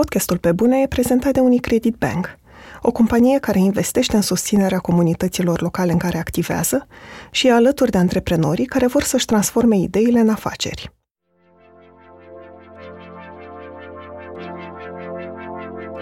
[0.00, 2.38] Podcastul Pe Bune e prezentat de Unicredit Bank,
[2.82, 6.86] o companie care investește în susținerea comunităților locale în care activează
[7.30, 10.92] și e alături de antreprenorii care vor să-și transforme ideile în afaceri.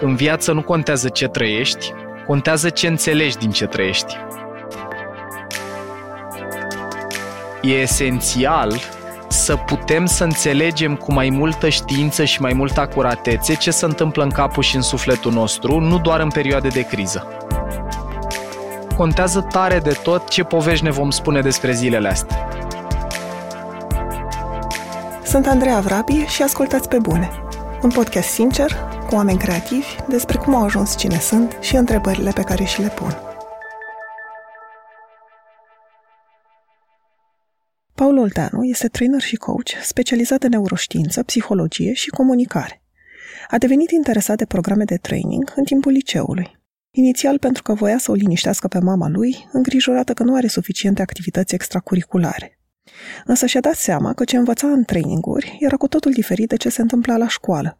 [0.01, 1.93] În viață nu contează ce trăiești,
[2.27, 4.17] contează ce înțelegi din ce trăiești.
[7.63, 8.81] E esențial
[9.33, 14.23] să putem să înțelegem cu mai multă știință și mai multă acuratețe ce se întâmplă
[14.23, 17.27] în capul și în sufletul nostru, nu doar în perioade de criză.
[18.97, 22.49] Contează tare de tot ce povești ne vom spune despre zilele astea.
[25.25, 27.31] Sunt Andreea Vrabie și ascultați pe bune.
[27.83, 28.77] Un podcast sincer,
[29.09, 32.89] cu oameni creativi, despre cum au ajuns cine sunt și întrebările pe care și le
[32.89, 33.32] pun.
[38.03, 42.83] Paul Olteanu este trainer și coach specializat în neuroștiință, psihologie și comunicare.
[43.49, 46.59] A devenit interesat de programe de training în timpul liceului.
[46.91, 51.03] Inițial pentru că voia să o liniștească pe mama lui, îngrijorată că nu are suficiente
[51.03, 52.59] activități extracurriculare.
[53.25, 56.69] Însă și-a dat seama că ce învăța în traininguri era cu totul diferit de ce
[56.69, 57.79] se întâmpla la școală.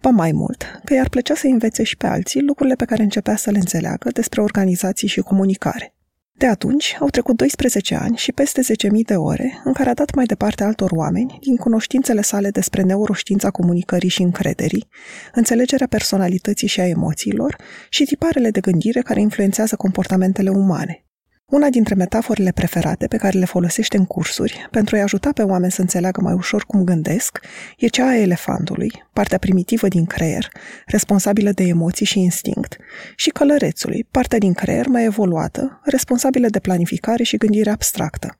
[0.00, 3.36] Ba mai mult, că i-ar plăcea să învețe și pe alții lucrurile pe care începea
[3.36, 5.94] să le înțeleagă despre organizații și comunicare.
[6.42, 8.66] De atunci au trecut 12 ani și peste 10.000
[9.06, 13.50] de ore în care a dat mai departe altor oameni din cunoștințele sale despre neuroștiința
[13.50, 14.88] comunicării și încrederii,
[15.34, 17.56] înțelegerea personalității și a emoțiilor
[17.88, 21.04] și tiparele de gândire care influențează comportamentele umane.
[21.52, 25.72] Una dintre metaforele preferate pe care le folosește în cursuri pentru a-i ajuta pe oameni
[25.72, 27.40] să înțeleagă mai ușor cum gândesc
[27.76, 30.48] e cea a elefantului, partea primitivă din creier,
[30.86, 32.76] responsabilă de emoții și instinct,
[33.16, 38.38] și călărețului, partea din creier mai evoluată, responsabilă de planificare și gândire abstractă.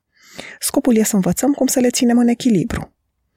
[0.58, 2.96] Scopul e să învățăm cum să le ținem în echilibru.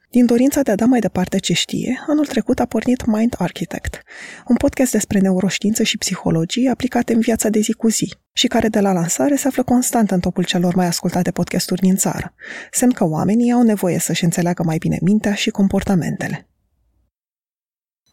[0.10, 4.02] Din dorința de a da mai departe ce știe, anul trecut a pornit Mind Architect,
[4.48, 8.68] un podcast despre neuroștiință și psihologie aplicate în viața de zi cu zi și care
[8.68, 12.34] de la lansare se află constant în topul celor mai ascultate podcasturi din țară,
[12.72, 16.50] semn că oamenii au nevoie să-și înțeleagă mai bine mintea și comportamentele.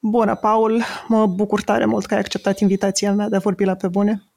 [0.01, 0.83] Bună, Paul!
[1.09, 4.32] Mă bucur tare mult că ai acceptat invitația mea de a vorbi la Pe Bune.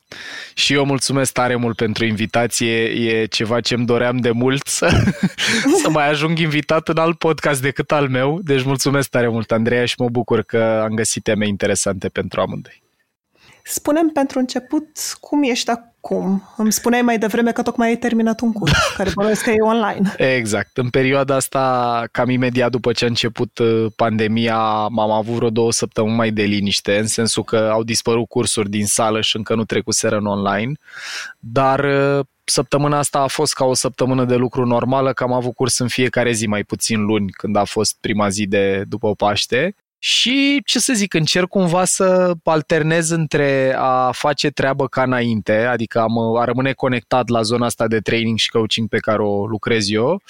[0.53, 2.83] Și eu mulțumesc tare mult pentru invitație.
[2.83, 4.89] E ceva ce îmi doream de mult să,
[5.81, 8.39] să mai ajung invitat în alt podcast decât al meu.
[8.43, 12.83] Deci mulțumesc tare mult, Andreea, și mă bucur că am găsit teme interesante pentru amândoi.
[13.63, 14.87] Spunem pentru început
[15.19, 15.69] cum ești
[16.05, 16.49] acum.
[16.57, 20.13] Îmi spuneai mai devreme că tocmai ai terminat un curs, care bănuiesc că e online.
[20.17, 20.77] Exact.
[20.77, 25.71] În perioada asta, cam imediat după ce a început uh, pandemia, m-am avut vreo două
[25.71, 29.65] săptămâni mai de liniște, în sensul că au dispărut cursuri din sală și încă nu
[29.65, 30.71] trecuseră în online,
[31.39, 35.55] dar uh, săptămâna asta a fost ca o săptămână de lucru normală, că am avut
[35.55, 39.75] curs în fiecare zi, mai puțin luni, când a fost prima zi de după Paște
[40.07, 45.99] și, ce să zic, încerc cumva să alternez între a face treabă ca înainte, adică
[45.99, 49.89] am, a rămâne conectat la zona asta de training și coaching pe care o lucrez
[49.89, 50.21] eu,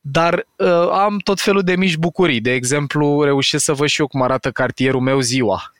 [0.00, 2.40] dar uh, am tot felul de mici bucurii.
[2.40, 5.72] De exemplu, reușesc să văd și eu cum arată cartierul meu ziua.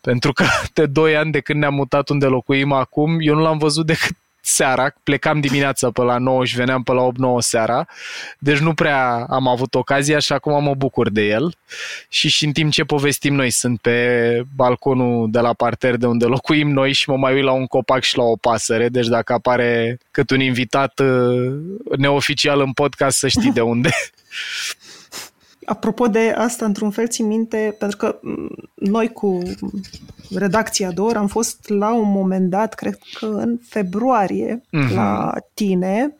[0.00, 3.58] Pentru că de 2 ani de când ne-am mutat unde locuim acum, eu nu l-am
[3.58, 7.86] văzut decât seara, plecam dimineața pe la 9 și veneam pe la 8-9 seara,
[8.38, 11.54] deci nu prea am avut ocazia și acum mă bucur de el.
[12.08, 16.24] Și și în timp ce povestim noi sunt pe balconul de la parter de unde
[16.24, 19.32] locuim noi și mă mai uit la un copac și la o pasăre, deci dacă
[19.32, 21.52] apare cât un invitat uh,
[21.98, 23.90] neoficial în podcast să știi de unde.
[25.66, 28.18] Apropo de asta, într-un fel țin minte, pentru că
[28.74, 29.42] noi cu
[30.30, 34.94] redacția DOR am fost la un moment dat, cred că în februarie, uh-huh.
[34.94, 36.16] la tine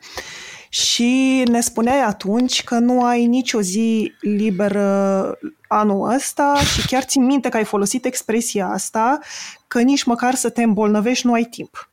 [0.69, 5.31] și ne spuneai atunci că nu ai nicio zi liberă
[5.67, 9.19] anul ăsta și chiar țin minte că ai folosit expresia asta,
[9.67, 11.89] că nici măcar să te îmbolnăvești nu ai timp.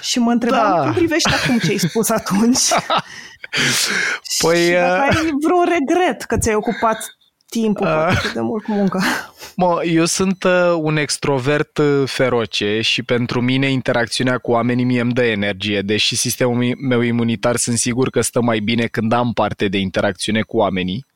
[0.00, 0.82] Și mă întrebam da.
[0.82, 2.58] cum privești acum ce ai spus atunci.
[4.42, 5.24] Păi, și dacă uh...
[5.24, 6.98] ai vreun regret că ți-ai ocupat
[7.50, 9.02] timpul uh, de mult cu muncă.
[9.56, 15.00] Mă, eu sunt uh, un extrovert uh, feroce și pentru mine interacțiunea cu oamenii mie
[15.00, 19.32] îmi dă energie, deși sistemul meu imunitar sunt sigur că stă mai bine când am
[19.32, 21.06] parte de interacțiune cu oamenii.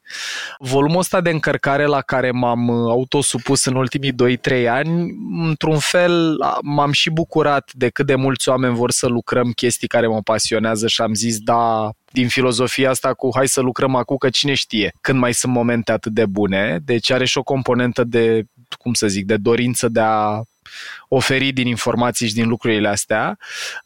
[0.58, 4.12] Volumul ăsta de încărcare la care m-am uh, autosupus în ultimii
[4.62, 9.50] 2-3 ani, într-un fel m-am și bucurat de cât de mulți oameni vor să lucrăm
[9.50, 13.94] chestii care mă pasionează și am zis da, din filozofia asta cu hai să lucrăm
[13.94, 17.42] acum că cine știe când mai sunt momente atât de bune, deci are și o
[17.42, 18.44] componentă de,
[18.78, 20.42] cum să zic, de dorință de a
[21.08, 23.38] oferi din informații și din lucrurile astea.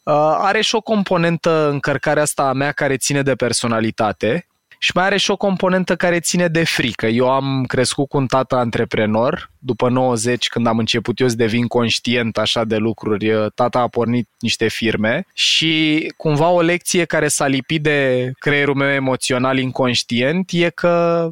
[0.02, 4.46] Uh, are și o componentă încărcarea asta a mea care ține de personalitate,
[4.78, 7.06] și mai are și o componentă care ține de frică.
[7.06, 11.66] Eu am crescut cu un tată antreprenor, după 90, când am început eu să devin
[11.66, 17.46] conștient așa de lucruri, tata a pornit niște firme și cumva o lecție care s-a
[17.46, 21.28] lipit de creierul meu emoțional inconștient e că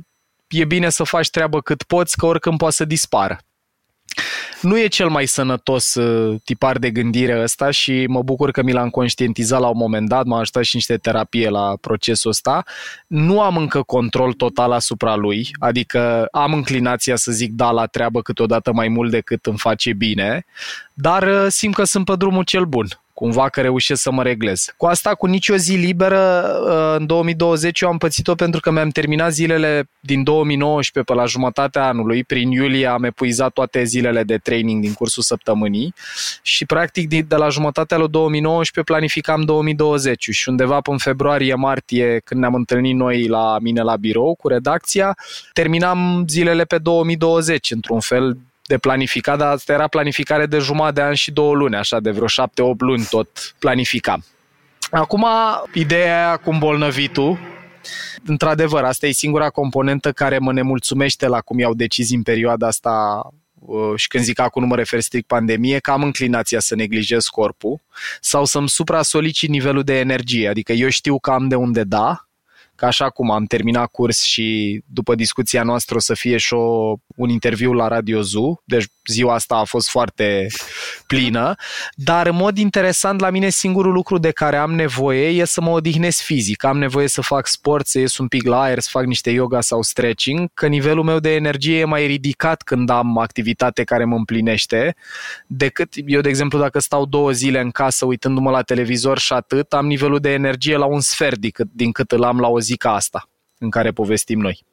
[0.48, 3.38] e bine să faci treabă cât poți, că oricând poate să dispară
[4.60, 8.72] nu e cel mai sănătos uh, tipar de gândire ăsta și mă bucur că mi
[8.72, 12.64] l-am conștientizat la un moment dat, m-a ajutat și niște terapie la procesul ăsta.
[13.06, 18.22] Nu am încă control total asupra lui, adică am înclinația să zic da la treabă
[18.22, 20.44] câteodată mai mult decât îmi face bine,
[20.92, 22.86] dar uh, simt că sunt pe drumul cel bun
[23.16, 24.64] cumva că reușesc să mă reglez.
[24.76, 28.88] Cu asta, cu nicio zi liberă, uh, în 2020 eu am pățit-o pentru că mi-am
[28.88, 32.24] terminat zilele din 2019 pe la jumătatea anului.
[32.24, 35.94] Prin iulie am epuizat toate zilele de training din cursul săptămânii
[36.42, 42.40] și practic de la jumătatea lui 2019 planificam 2020 și undeva până în februarie-martie când
[42.40, 45.16] ne-am întâlnit noi la mine la birou cu redacția,
[45.52, 48.36] terminam zilele pe 2020 într-un fel
[48.66, 52.10] de planificat, dar asta era planificare de jumătate de an și două luni, așa, de
[52.10, 54.24] vreo șapte-opt luni tot planificam.
[54.90, 55.26] Acum,
[55.72, 57.38] ideea aia cu îmbolnăvitul,
[58.24, 63.22] într-adevăr, asta e singura componentă care mă nemulțumește la cum iau decizii în perioada asta
[63.54, 67.26] uh, și când zic acum nu mă refer strict pandemie, că am înclinația să neglijez
[67.26, 67.80] corpul
[68.20, 70.48] sau să-mi supra-solicit nivelul de energie.
[70.48, 72.25] Adică eu știu că am de unde da,
[72.76, 76.94] că așa cum am terminat curs și după discuția noastră o să fie și o,
[77.16, 80.46] un interviu la Radio Zoo, deci ziua asta a fost foarte
[81.06, 81.54] plină,
[81.94, 85.70] dar în mod interesant la mine singurul lucru de care am nevoie e să mă
[85.70, 89.04] odihnesc fizic, am nevoie să fac sport, să ies un pic la aer, să fac
[89.04, 93.84] niște yoga sau stretching, că nivelul meu de energie e mai ridicat când am activitate
[93.84, 94.96] care mă împlinește,
[95.46, 99.72] decât eu, de exemplu, dacă stau două zile în casă uitându-mă la televizor și atât,
[99.72, 102.60] am nivelul de energie la un sfert din cât, din cât îl am la o
[102.66, 103.28] zi ca asta
[103.58, 104.64] în care povestim noi.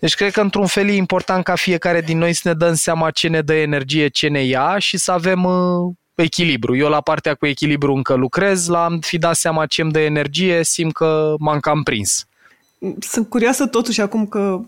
[0.00, 3.10] Deci cred că într-un fel e important ca fiecare din noi să ne dăm seama
[3.10, 6.76] ce ne dă energie, ce ne ia și să avem uh, echilibru.
[6.76, 10.00] Eu la partea cu echilibru încă lucrez, la am fi dat seama ce îmi dă
[10.00, 12.26] energie, simt că m-am cam prins.
[13.00, 14.60] Sunt curioasă totuși acum că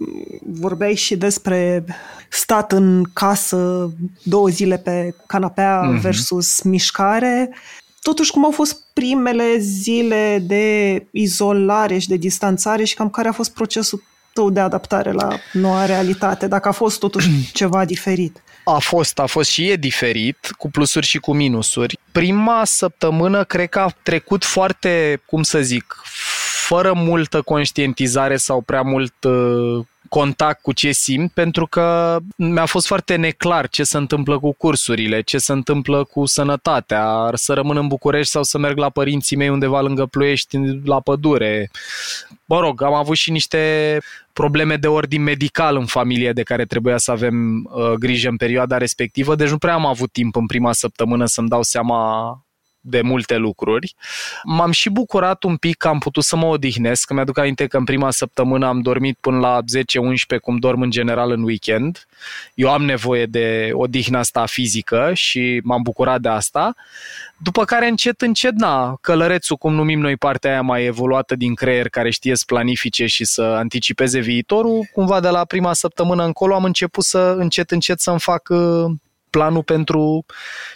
[0.42, 1.84] vorbeai și despre
[2.28, 3.90] stat în casă
[4.22, 6.00] două zile pe canapea mm-hmm.
[6.00, 7.54] versus mișcare.
[8.04, 13.32] Totuși, cum au fost primele zile de izolare și de distanțare și cam care a
[13.32, 14.02] fost procesul
[14.32, 18.42] tău de adaptare la noua realitate, dacă a fost totuși ceva diferit?
[18.64, 21.98] A fost, a fost și e diferit, cu plusuri și cu minusuri.
[22.12, 26.02] Prima săptămână cred că a trecut foarte, cum să zic,
[26.66, 29.84] fără multă conștientizare sau prea mult uh,
[30.14, 35.20] contact cu ce simt, pentru că mi-a fost foarte neclar ce se întâmplă cu cursurile,
[35.20, 39.48] ce se întâmplă cu sănătatea, să rămân în București sau să merg la părinții mei
[39.48, 41.70] undeva lângă Ploiești, la pădure.
[42.44, 43.98] Mă rog, am avut și niște
[44.32, 48.78] probleme de ordin medical în familie de care trebuia să avem uh, grijă în perioada
[48.78, 52.43] respectivă, deci nu prea am avut timp în prima săptămână să-mi dau seama
[52.86, 53.94] de multe lucruri.
[54.44, 57.76] M-am și bucurat un pic că am putut să mă odihnesc, că mi-aduc aminte că
[57.76, 59.60] în prima săptămână am dormit până la
[60.36, 62.06] 10-11, cum dorm în general în weekend.
[62.54, 66.74] Eu am nevoie de odihnă asta fizică și m-am bucurat de asta.
[67.36, 71.88] După care încet, încet, na, călărețul, cum numim noi partea aia mai evoluată din creier,
[71.88, 76.64] care știe să planifice și să anticipeze viitorul, cumva de la prima săptămână încolo am
[76.64, 78.90] început să încet, încet să-mi fac uh,
[79.34, 80.24] planul pentru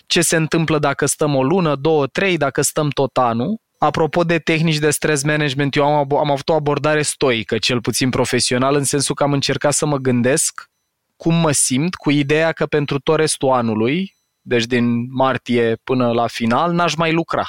[0.07, 3.61] ce se întâmplă dacă stăm o lună, două, trei, dacă stăm tot anul.
[3.79, 8.11] Apropo de tehnici de stress management, eu am, am avut o abordare stoică, cel puțin
[8.11, 10.71] profesional, în sensul că am încercat să mă gândesc
[11.17, 16.27] cum mă simt, cu ideea că pentru tot restul anului, deci din martie până la
[16.27, 17.49] final, n-aș mai lucra.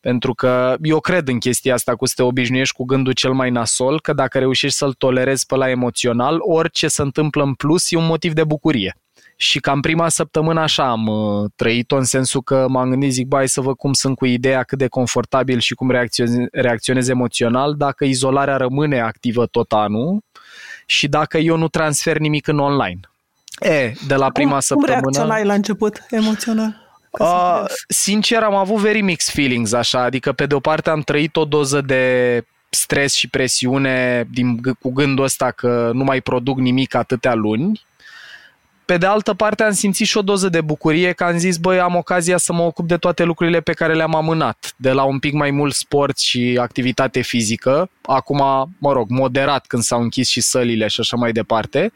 [0.00, 3.50] Pentru că eu cred în chestia asta cu să te obișnuiești cu gândul cel mai
[3.50, 7.96] nasol, că dacă reușești să-l tolerezi pe la emoțional, orice se întâmplă în plus e
[7.96, 8.96] un motiv de bucurie
[9.42, 13.48] și cam prima săptămână așa am uh, trăit-o în sensul că m-am gândit, zic, bai
[13.48, 18.04] să văd cum sunt cu ideea cât de confortabil și cum reacționez, reacționez emoțional dacă
[18.04, 20.20] izolarea rămâne activă tot anul
[20.86, 23.00] și dacă eu nu transfer nimic în online.
[23.60, 25.00] E, de la prima cum, săptămână...
[25.00, 26.80] Cum reacționai la început emoțional?
[27.10, 31.36] Uh, sincer, am avut very mixed feelings, așa, adică pe de o parte am trăit
[31.36, 36.94] o doză de stres și presiune din, cu gândul ăsta că nu mai produc nimic
[36.94, 37.80] atâtea luni
[38.92, 41.80] pe de altă parte am simțit și o doză de bucurie că am zis, băi,
[41.80, 45.18] am ocazia să mă ocup de toate lucrurile pe care le-am amânat, de la un
[45.18, 48.38] pic mai mult sport și activitate fizică, acum,
[48.78, 51.92] mă rog, moderat când s-au închis și sălile și așa mai departe,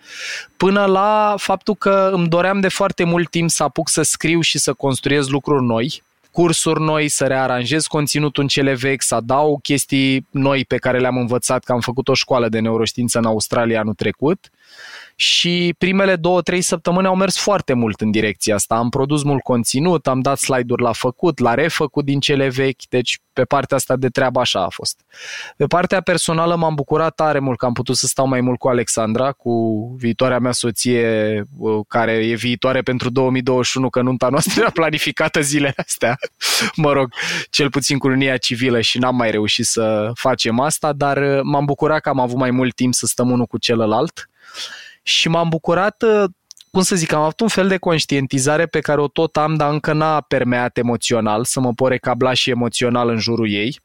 [0.57, 4.59] până la faptul că îmi doream de foarte mult timp să apuc să scriu și
[4.59, 10.26] să construiesc lucruri noi, cursuri noi, să rearanjez conținutul în cele vechi, să adaug chestii
[10.31, 13.95] noi pe care le-am învățat, că am făcut o școală de neuroștiință în Australia anul
[13.95, 14.50] trecut
[15.19, 18.75] și primele două, trei săptămâni au mers foarte mult în direcția asta.
[18.75, 23.19] Am produs mult conținut, am dat slide-uri la făcut, la refăcut din cele vechi, deci
[23.33, 25.01] pe partea asta de treabă așa a fost.
[25.57, 28.69] Pe partea personală m-am bucurat tare mult că am putut să stau mai mult cu
[28.69, 29.53] Alexandra, cu
[29.99, 35.75] viitoarea mea soție, uh, care e viitoare pentru 2021, că nunta noastră era planificată zilele
[35.77, 36.17] astea.
[36.85, 37.13] mă rog,
[37.51, 41.65] cel puțin cu lunia civilă și n-am mai reușit să facem asta, dar uh, m-am
[41.65, 44.29] bucurat că am avut mai mult timp să stăm unul cu celălalt
[45.07, 46.25] și m-am bucurat uh,
[46.71, 49.73] cum să zic, am avut un fel de conștientizare pe care o tot am, dar
[49.73, 53.81] încă n-a permeat emoțional, să mă pot recabla și emoțional în jurul ei.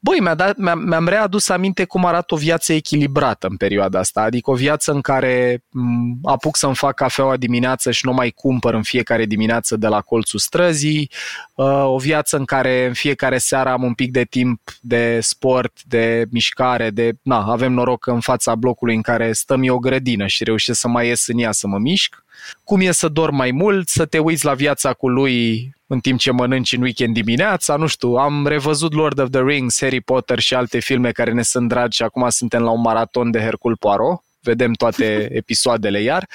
[0.00, 4.20] Băi, mi-a dat, mi-am, mi-am readus aminte cum arată o viață echilibrată în perioada asta,
[4.20, 8.74] adică o viață în care m- apuc să-mi fac cafeaua dimineață și nu mai cumpăr
[8.74, 11.10] în fiecare dimineață de la colțul străzii,
[11.54, 15.82] uh, o viață în care în fiecare seară am un pic de timp de sport,
[15.84, 20.26] de mișcare, de, na, avem noroc în fața blocului în care stăm eu o grădină
[20.26, 22.24] și reușesc să mai ies în ea să mă mișc.
[22.64, 26.18] Cum e să dormi mai mult, să te uiți la viața cu lui în timp
[26.18, 30.38] ce mănânci în weekend dimineața, nu știu, am revăzut Lord of the Rings, Harry Potter
[30.38, 33.74] și alte filme care ne sunt dragi și acum suntem la un maraton de Hercule
[33.78, 36.28] Poirot, vedem toate episoadele iar.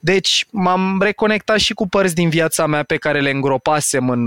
[0.00, 4.26] Deci m-am reconectat și cu părți din viața mea pe care le îngropasem în,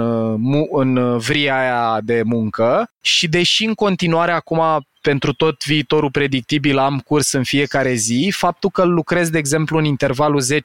[0.71, 6.99] în vria aia de muncă și deși în continuare acum pentru tot viitorul predictibil am
[6.99, 10.55] curs în fiecare zi, faptul că lucrez, de exemplu, în intervalul 10-12,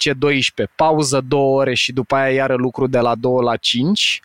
[0.76, 4.20] pauză 2 ore și după aia iară lucru de la 2 la 5,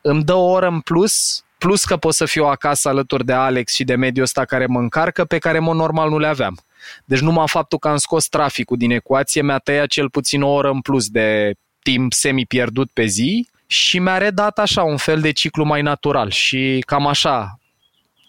[0.00, 3.74] îmi dă o oră în plus, plus că pot să fiu acasă alături de Alex
[3.74, 6.58] și de mediul ăsta care mă încarcă, pe care, mă normal, nu le aveam.
[7.04, 10.70] Deci numai faptul că am scos traficul din ecuație mi-a tăiat cel puțin o oră
[10.70, 15.64] în plus de timp semi-pierdut pe zi și mi-a redat așa un fel de ciclu
[15.64, 17.56] mai natural și cam așa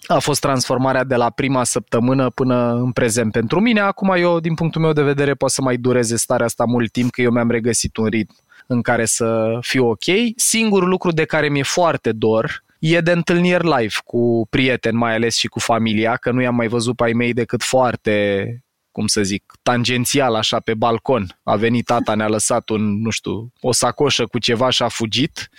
[0.08, 3.80] a fost transformarea de la prima săptămână până în prezent pentru mine.
[3.80, 7.12] Acum eu, din punctul meu de vedere, pot să mai dureze starea asta mult timp,
[7.12, 8.36] că eu mi-am regăsit un ritm
[8.68, 10.04] în care să fiu ok.
[10.36, 15.36] Singurul lucru de care mi-e foarte dor e de întâlniri live cu prieteni, mai ales
[15.36, 18.48] și cu familia, că nu i-am mai văzut pe ai mei decât foarte
[18.92, 21.40] cum să zic, tangențial așa pe balcon.
[21.44, 25.50] A venit tata, ne-a lăsat un, nu știu, o sacoșă cu ceva și a fugit.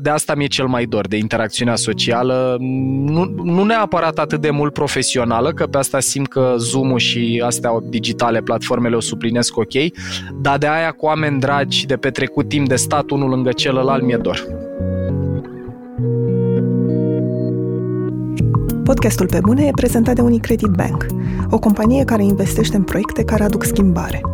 [0.00, 4.72] De asta mi-e cel mai dor, de interacțiunea socială, nu, nu neapărat atât de mult
[4.72, 9.72] profesională, că pe asta simt că Zoom-ul și astea digitale, platformele o suplinesc ok,
[10.40, 14.16] dar de aia cu oameni dragi, de petrecut timp de stat unul lângă celălalt, mi-e
[14.16, 14.63] dor.
[18.84, 21.06] Podcastul Pe Bune e prezentat de Unicredit Bank,
[21.50, 24.20] o companie care investește în proiecte care aduc schimbare–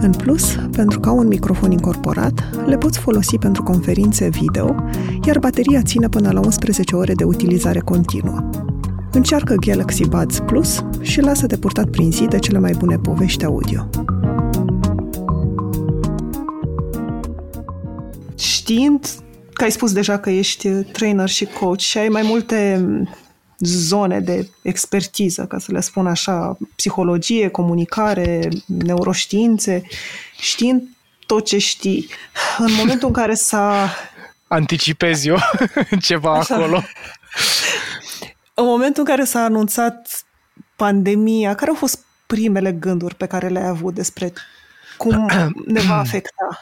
[0.00, 4.74] în plus, pentru că au un microfon incorporat, le poți folosi pentru conferințe video,
[5.26, 8.50] iar bateria ține până la 11 ore de utilizare continuă.
[9.12, 13.88] Încearcă Galaxy Buds Plus și lasă-te purtat prin zi de cele mai bune povești audio.
[18.34, 19.08] Știind
[19.52, 22.86] că ai spus deja că ești trainer și coach și ai mai multe
[23.58, 29.82] zone de expertiză, ca să le spun așa, psihologie, comunicare, neuroștiințe,
[30.40, 30.82] știind
[31.26, 32.08] tot ce știi.
[32.58, 33.94] În momentul în care s-a...
[34.46, 35.36] Anticipez eu
[36.00, 36.54] ceva așa.
[36.54, 36.82] acolo.
[38.54, 40.26] În momentul în care s-a anunțat
[40.76, 44.32] pandemia, care au fost primele gânduri pe care le-ai avut despre
[44.96, 45.30] cum
[45.74, 46.58] ne va afecta?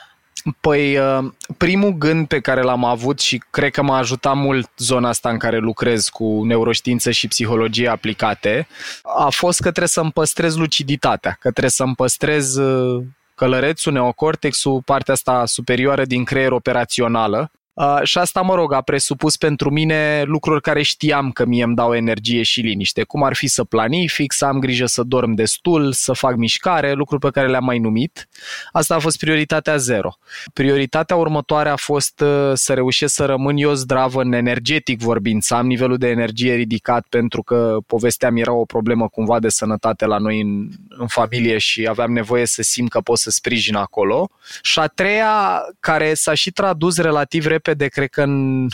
[0.60, 1.24] Păi, uh,
[1.56, 5.38] primul gând pe care l-am avut și cred că m-a ajutat mult zona asta în
[5.38, 8.68] care lucrez cu neuroștiință și psihologie aplicate,
[9.02, 15.14] a fost că trebuie să-mi păstrez luciditatea, că trebuie să-mi păstrez uh, călărețul, neocortexul, partea
[15.14, 20.60] asta superioară din creier operațională, Uh, și asta, mă rog, a presupus pentru mine lucruri
[20.60, 24.44] care știam că mie îmi dau energie și liniște, cum ar fi să planific, să
[24.44, 28.28] am grijă să dorm destul, să fac mișcare, lucruri pe care le-am mai numit.
[28.72, 30.18] Asta a fost prioritatea zero.
[30.52, 35.54] Prioritatea următoare a fost uh, să reușesc să rămân eu zdravă în energetic vorbind, să
[35.54, 40.18] am nivelul de energie ridicat pentru că povesteam era o problemă cumva de sănătate la
[40.18, 44.30] noi în, în familie și aveam nevoie să simt că pot să sprijin acolo.
[44.62, 48.66] Și a treia, care s-a și tradus relativ repede repede, cred că în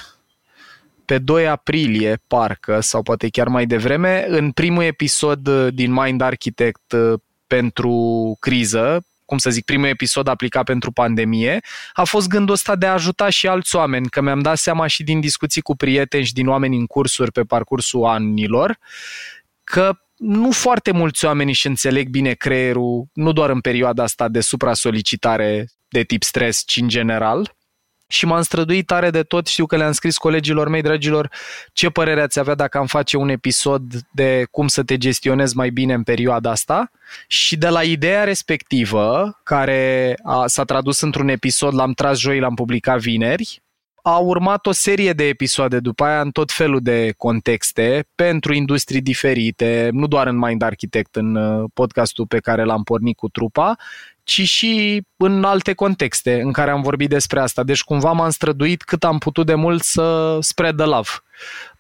[1.04, 6.92] pe 2 aprilie, parcă, sau poate chiar mai devreme, în primul episod din Mind Architect
[6.92, 11.61] uh, pentru criză, cum să zic, primul episod aplicat pentru pandemie,
[11.92, 15.02] a fost gândul ăsta de a ajuta și alți oameni, că mi-am dat seama și
[15.02, 18.78] din discuții cu prieteni și din oameni în cursuri pe parcursul anilor,
[19.64, 24.40] că nu foarte mulți oameni își înțeleg bine creierul, nu doar în perioada asta de
[24.40, 27.56] supra-solicitare de tip stres, ci în general,
[28.12, 29.47] și m-am străduit tare de tot.
[29.47, 31.31] Știu că le-am scris colegilor mei, dragilor,
[31.73, 35.71] ce părere ați avea dacă am face un episod de cum să te gestionezi mai
[35.71, 36.90] bine în perioada asta.
[37.26, 42.54] Și de la ideea respectivă, care a, s-a tradus într-un episod, l-am tras joi, l-am
[42.54, 43.62] publicat vineri,
[44.02, 49.00] a urmat o serie de episoade după aia în tot felul de contexte pentru industrii
[49.00, 53.76] diferite, nu doar în Mind Architect, în uh, podcastul pe care l-am pornit cu trupa,
[54.24, 57.62] ci și în alte contexte în care am vorbit despre asta.
[57.62, 61.08] Deci cumva m-am străduit cât am putut de mult să spread the love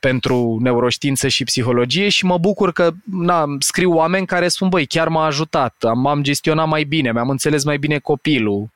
[0.00, 5.08] pentru neuroștiință și psihologie și mă bucur că na, scriu oameni care spun, băi, chiar
[5.08, 8.70] m-a ajutat, am, am gestionat mai bine, mi-am înțeles mai bine copilul.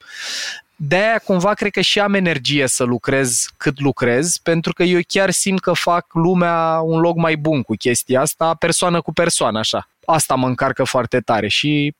[0.78, 5.30] De-aia cumva cred că și am energie să lucrez cât lucrez, pentru că eu chiar
[5.30, 9.88] simt că fac lumea un loc mai bun cu chestia asta, persoană cu persoană, așa.
[10.04, 11.94] Asta mă încarcă foarte tare și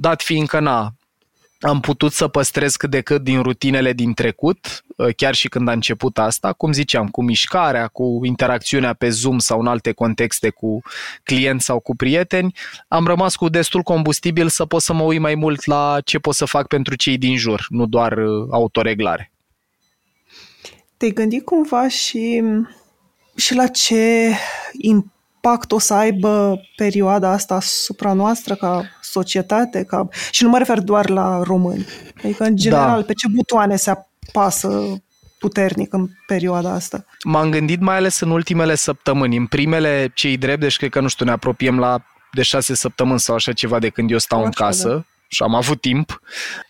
[0.00, 0.92] dat fiindcă na,
[1.60, 5.68] am putut să păstrez cât de cât din rutinele din trecut, ă, chiar și când
[5.68, 10.50] a început asta, cum ziceam, cu mișcarea, cu interacțiunea pe Zoom sau în alte contexte
[10.50, 10.80] cu
[11.22, 12.54] clienți sau cu prieteni,
[12.88, 16.34] am rămas cu destul combustibil să pot să mă uit mai mult la ce pot
[16.34, 19.32] să fac pentru cei din jur, nu doar ă, autoreglare.
[20.96, 22.42] Te-ai gândit cumva și,
[23.36, 24.32] și la ce
[24.72, 25.17] impact
[25.68, 29.84] o să aibă perioada asta asupra noastră ca societate?
[29.84, 30.08] Ca...
[30.30, 31.86] Și nu mă refer doar la români.
[32.24, 33.06] Adică, în general, da.
[33.06, 35.02] pe ce butoane se apasă
[35.38, 37.04] puternic în perioada asta?
[37.24, 39.36] M-am gândit mai ales în ultimele săptămâni.
[39.36, 43.20] În primele, cei drept, deci cred că, nu știu, ne apropiem la de șase săptămâni
[43.20, 44.88] sau așa ceva de când eu stau așa, în casă.
[44.88, 46.20] Da și am avut timp,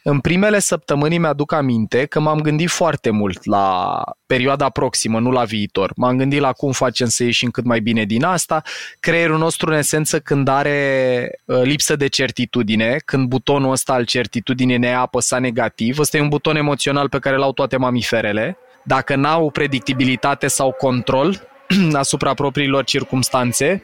[0.02, 5.44] în primele săptămâni mi-aduc aminte că m-am gândit foarte mult la perioada proximă, nu la
[5.44, 5.92] viitor.
[5.96, 8.62] M-am gândit la cum facem să ieșim cât mai bine din asta.
[9.00, 14.78] Creierul nostru, în esență, când are uh, lipsă de certitudine, când butonul ăsta al certitudinii
[14.78, 19.50] ne apăsa negativ, ăsta e un buton emoțional pe care l-au toate mamiferele, dacă n-au
[19.50, 21.48] predictibilitate sau control
[21.92, 23.82] asupra propriilor circumstanțe,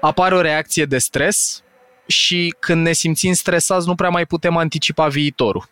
[0.00, 1.62] apare o reacție de stres,
[2.06, 5.68] și când ne simțim stresați nu prea mai putem anticipa viitorul.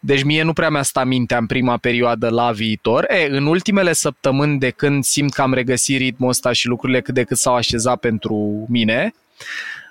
[0.00, 3.06] Deci mie nu prea mi-a stat mintea în prima perioadă la viitor.
[3.08, 7.14] E, în ultimele săptămâni de când simt că am regăsit ritmul ăsta și lucrurile cât
[7.14, 9.14] de cât s-au așezat pentru mine,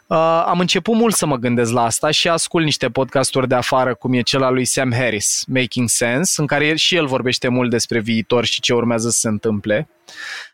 [0.07, 3.95] Uh, am început mult să mă gândesc la asta și ascult niște podcasturi de afară,
[3.95, 7.69] cum e cel al lui Sam Harris, Making Sense, în care și el vorbește mult
[7.69, 9.89] despre viitor și ce urmează să se întâmple.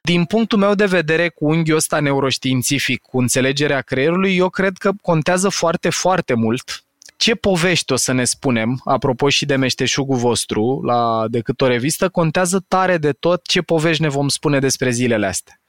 [0.01, 4.91] Din punctul meu de vedere, cu unghiul ăsta neuroștiințific, cu înțelegerea creierului, eu cred că
[5.01, 6.83] contează foarte, foarte mult
[7.21, 12.09] ce povești o să ne spunem, apropo și de meșteșugul vostru, la decât o revistă,
[12.09, 15.61] contează tare de tot ce povești ne vom spune despre zilele astea.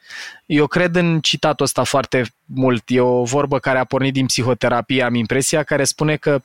[0.47, 2.83] Eu cred în citatul ăsta foarte mult.
[2.87, 6.43] E o vorbă care a pornit din psihoterapie, am impresia, care spune că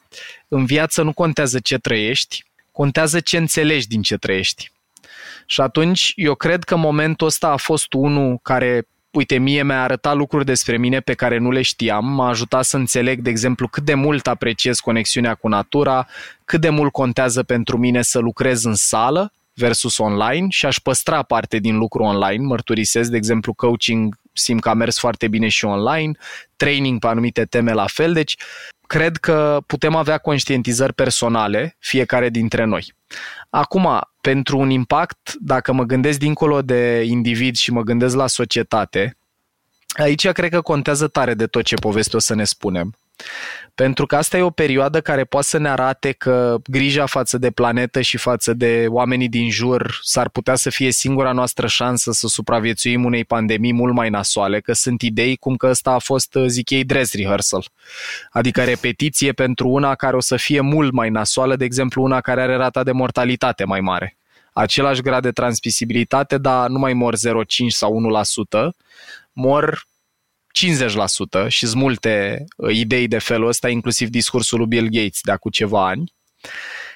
[0.48, 4.72] în viață nu contează ce trăiești, contează ce înțelegi din ce trăiești.
[5.46, 10.16] Și atunci eu cred că momentul ăsta a fost unul care uite, mie mi-a arătat
[10.16, 13.84] lucruri despre mine pe care nu le știam, m-a ajutat să înțeleg, de exemplu, cât
[13.84, 16.08] de mult apreciez conexiunea cu natura,
[16.46, 21.24] cât de mult contează pentru mine să lucrez în sală versus online și aș păstra
[21.24, 25.66] parte din lucru online, mărturisesc, de exemplu, coaching simt că a mers foarte bine și
[25.66, 26.12] online,
[26.56, 28.36] training pe anumite teme la fel, deci
[28.88, 32.94] cred că putem avea conștientizări personale, fiecare dintre noi.
[33.50, 39.18] Acum, pentru un impact, dacă mă gândesc dincolo de individ și mă gândesc la societate,
[39.94, 42.96] aici cred că contează tare de tot ce poveste o să ne spunem.
[43.76, 47.52] Pentru că asta e o perioadă care poate să ne arate că grija față de
[47.52, 52.28] planetă și față de oamenii din jur s-ar putea să fie singura noastră șansă să
[52.28, 56.70] supraviețuim unei pandemii mult mai nasoale, că sunt idei cum că ăsta a fost, zic
[56.70, 57.66] ei, dress rehearsal.
[58.30, 62.42] Adică repetiție pentru una care o să fie mult mai nasoală, de exemplu una care
[62.42, 64.18] are rata de mortalitate mai mare
[64.60, 67.18] același grad de transmisibilitate, dar nu mai mor 0,5
[67.68, 68.24] sau
[68.62, 68.76] 1%,
[69.34, 69.88] mor
[71.46, 75.32] 50% și sunt multe uh, idei de felul ăsta, inclusiv discursul lui Bill Gates de
[75.32, 76.14] acum ceva ani.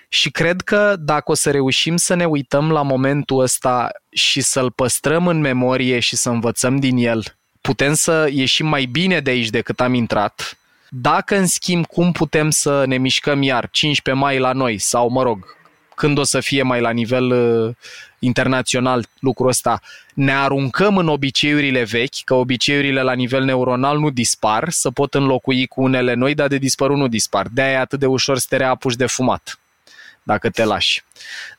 [0.10, 4.72] Și cred că dacă o să reușim să ne uităm la momentul ăsta și să-l
[4.72, 7.24] păstrăm în memorie și să învățăm din el,
[7.62, 10.58] putem să ieșim mai bine de aici decât am intrat.
[10.90, 15.24] Dacă, în schimb, cum putem să ne mișcăm iar 15 mai la noi sau, mă
[15.24, 15.46] rog,
[15.96, 17.76] când o să fie mai la nivel uh,
[18.20, 19.82] internațional lucrul ăsta,
[20.14, 25.68] ne aruncăm în obiceiurile vechi, că obiceiurile la nivel neuronal nu dispar, să pot înlocui
[25.68, 27.48] cu unele noi, dar de dispărut nu dispar.
[27.52, 29.60] De-aia e atât de ușor să te reapuci de fumat
[30.24, 31.04] dacă te lași.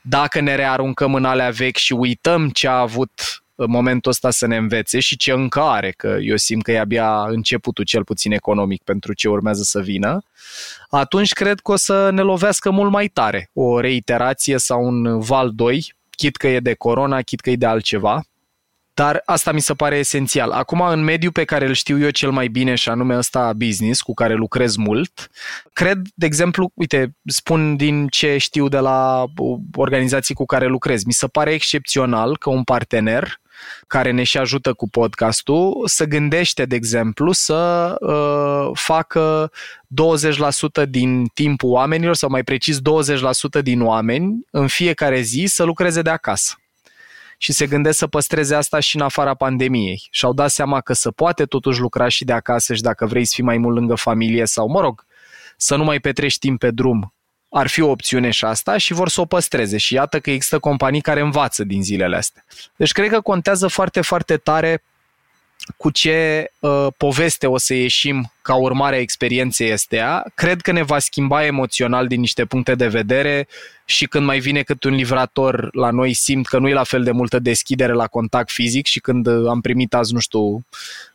[0.00, 4.46] Dacă ne rearuncăm în alea vechi și uităm ce a avut în momentul ăsta să
[4.46, 8.32] ne învețe și ce încă are, că eu simt că e abia începutul cel puțin
[8.32, 10.22] economic pentru ce urmează să vină,
[10.90, 15.50] atunci cred că o să ne lovească mult mai tare o reiterație sau un val
[15.54, 18.22] 2, chit că e de corona, chit că e de altceva,
[19.02, 20.50] dar asta mi se pare esențial.
[20.50, 24.00] Acum, în mediul pe care îl știu eu cel mai bine și anume ăsta business,
[24.00, 25.30] cu care lucrez mult,
[25.72, 29.24] cred, de exemplu, uite, spun din ce știu de la
[29.76, 33.40] organizații cu care lucrez, mi se pare excepțional că un partener
[33.86, 39.50] care ne și ajută cu podcastul, să gândește, de exemplu, să uh, facă
[40.84, 42.78] 20% din timpul oamenilor, sau mai precis
[43.58, 46.56] 20% din oameni, în fiecare zi să lucreze de acasă
[47.42, 50.08] și se gândesc să păstreze asta și în afara pandemiei.
[50.10, 53.32] Și-au dat seama că se poate totuși lucra și de acasă și dacă vrei să
[53.34, 55.06] fii mai mult lângă familie sau, mă rog,
[55.56, 57.14] să nu mai petrești timp pe drum,
[57.48, 59.76] ar fi o opțiune și asta și vor să o păstreze.
[59.76, 62.44] Și iată că există companii care învață din zilele astea.
[62.76, 64.82] Deci cred că contează foarte, foarte tare
[65.76, 70.24] cu ce uh, poveste o să ieșim ca urmare a experienței astea.
[70.34, 73.48] Cred că ne va schimba emoțional din niște puncte de vedere
[73.84, 77.02] și când mai vine cât un livrator la noi simt că nu e la fel
[77.02, 80.64] de multă deschidere la contact fizic și când uh, am primit azi, nu știu,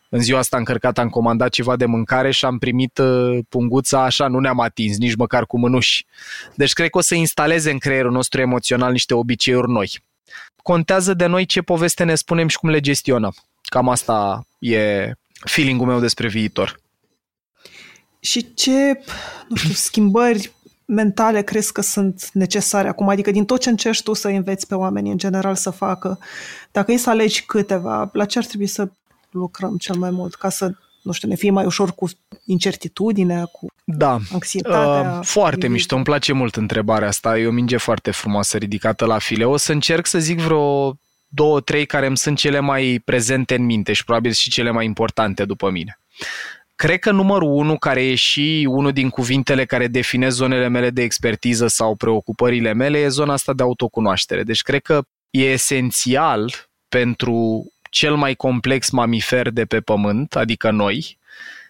[0.10, 4.28] în ziua asta încărcat am comandat ceva de mâncare și am primit uh, punguța așa,
[4.28, 6.06] nu ne-am atins nici măcar cu mânuși.
[6.56, 10.00] Deci cred că o să instaleze în creierul nostru emoțional niște obiceiuri noi.
[10.64, 13.36] Contează de noi ce poveste ne spunem și cum le gestionăm.
[13.70, 15.12] Cam asta e
[15.46, 16.80] feeling-ul meu despre viitor.
[18.20, 19.04] Și ce,
[19.50, 20.52] nu știu, schimbări
[20.86, 23.10] mentale crezi că sunt necesare acum?
[23.10, 26.20] Adică din tot ce încerci tu să înveți pe oameni în general să facă,
[26.72, 28.90] dacă e să alegi câteva, la ce ar trebui să
[29.32, 32.10] lucrăm cel mai mult ca să nu știu, ne fie mai ușor cu
[32.46, 34.18] incertitudinea, cu da.
[34.34, 35.18] anxietatea.
[35.20, 39.18] Uh, foarte mișto, îmi place mult întrebarea asta, e o minge foarte frumoasă ridicată la
[39.18, 39.46] file.
[39.46, 40.98] O să încerc să zic vreo
[41.28, 44.86] două, trei care îmi sunt cele mai prezente în minte și probabil și cele mai
[44.86, 46.00] importante după mine.
[46.76, 51.02] Cred că numărul unu, care e și unul din cuvintele care definez zonele mele de
[51.02, 54.44] expertiză sau preocupările mele, e zona asta de autocunoaștere.
[54.44, 56.54] Deci cred că e esențial
[56.90, 61.18] pentru cel mai complex mamifer de pe pământ, adică noi,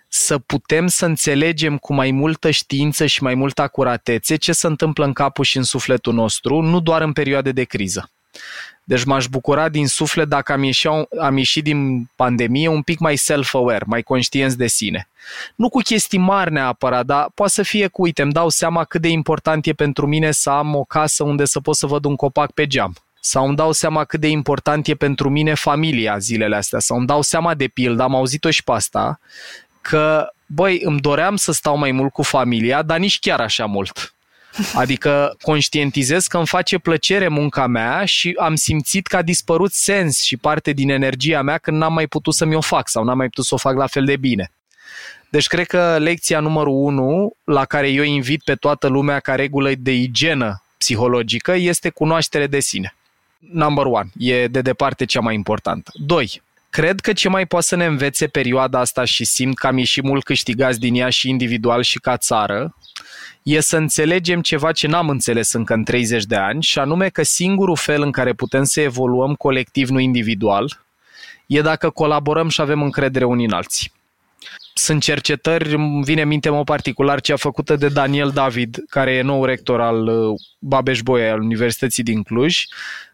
[0.07, 5.05] să putem să înțelegem cu mai multă știință și mai multă acuratețe ce se întâmplă
[5.05, 8.11] în capul și în sufletul nostru, nu doar în perioade de criză.
[8.87, 13.15] Deci m-aș bucura din suflet dacă am ieșit, am ieșit din pandemie un pic mai
[13.15, 15.07] self-aware, mai conștienți de sine.
[15.55, 19.01] Nu cu chestii mari neapărat, dar poate să fie cu, uite, îmi dau seama cât
[19.01, 22.15] de important e pentru mine să am o casă unde să pot să văd un
[22.15, 22.95] copac pe geam.
[23.19, 26.79] Sau îmi dau seama cât de important e pentru mine familia zilele astea.
[26.79, 29.19] Sau îmi dau seama de pildă, am auzit-o și pe asta,
[29.81, 34.11] că, băi, îmi doream să stau mai mult cu familia, dar nici chiar așa mult
[34.73, 40.21] Adică conștientizez că îmi face plăcere munca mea și am simțit că a dispărut sens
[40.21, 43.27] și parte din energia mea când n-am mai putut să mi-o fac sau n-am mai
[43.27, 44.51] putut să o fac la fel de bine.
[45.29, 49.71] Deci cred că lecția numărul unu la care eu invit pe toată lumea ca regulă
[49.77, 52.95] de igienă psihologică este cunoaștere de sine.
[53.39, 55.91] Number one, e de departe cea mai importantă.
[55.93, 59.77] Doi, cred că ce mai poate să ne învețe perioada asta și simt că am
[59.77, 62.75] ieșit mult câștigați din ea și individual și ca țară,
[63.47, 67.23] e să înțelegem ceva ce n-am înțeles încă în 30 de ani și anume că
[67.23, 70.85] singurul fel în care putem să evoluăm colectiv, nu individual,
[71.45, 73.91] e dacă colaborăm și avem încredere unii în alții.
[74.77, 79.21] Sunt cercetări, îmi vine în minte în particular cea făcută de Daniel David, care e
[79.21, 82.63] nou rector al uh, Babeș Bolyai al Universității din Cluj,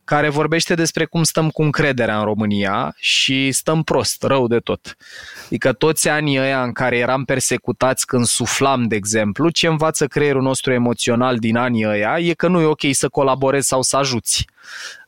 [0.04, 4.98] care vorbește despre cum stăm cu încrederea în România și stăm prost, rău de tot.
[5.46, 10.42] Adică toți anii ăia în care eram persecutați când suflam, de exemplu, ce învață creierul
[10.42, 14.46] nostru emoțional din anii ăia e că nu e ok să colaborezi sau să ajuți.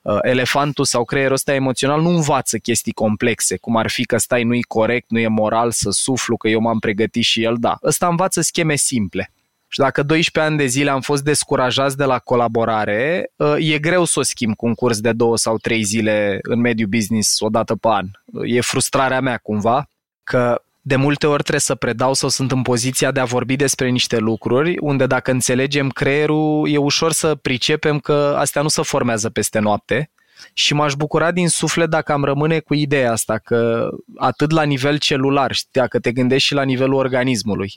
[0.06, 4.44] Uh, elefantul sau creierul ăsta emoțional nu învață chestii complexe, cum ar fi că stai
[4.44, 7.78] nu-i corect, nu e moral să suflu, că eu m-am pregătit și el, da.
[7.84, 9.32] Ăsta învață scheme simple
[9.68, 14.04] Și dacă 12 ani de zile am fost descurajați de la colaborare, uh, e greu
[14.04, 17.50] să o schimb cu un curs de două sau trei zile în mediul business o
[17.50, 18.08] dată pe an.
[18.44, 19.90] E frustrarea mea cumva
[20.24, 23.90] că de multe ori trebuie să predau sau sunt în poziția de a vorbi despre
[23.90, 29.30] niște lucruri unde dacă înțelegem creierul e ușor să pricepem că astea nu se formează
[29.30, 30.12] peste noapte.
[30.54, 34.98] Și m-aș bucura din suflet dacă am rămâne cu ideea asta că atât la nivel
[34.98, 37.74] celular, dacă te gândești și la nivelul organismului,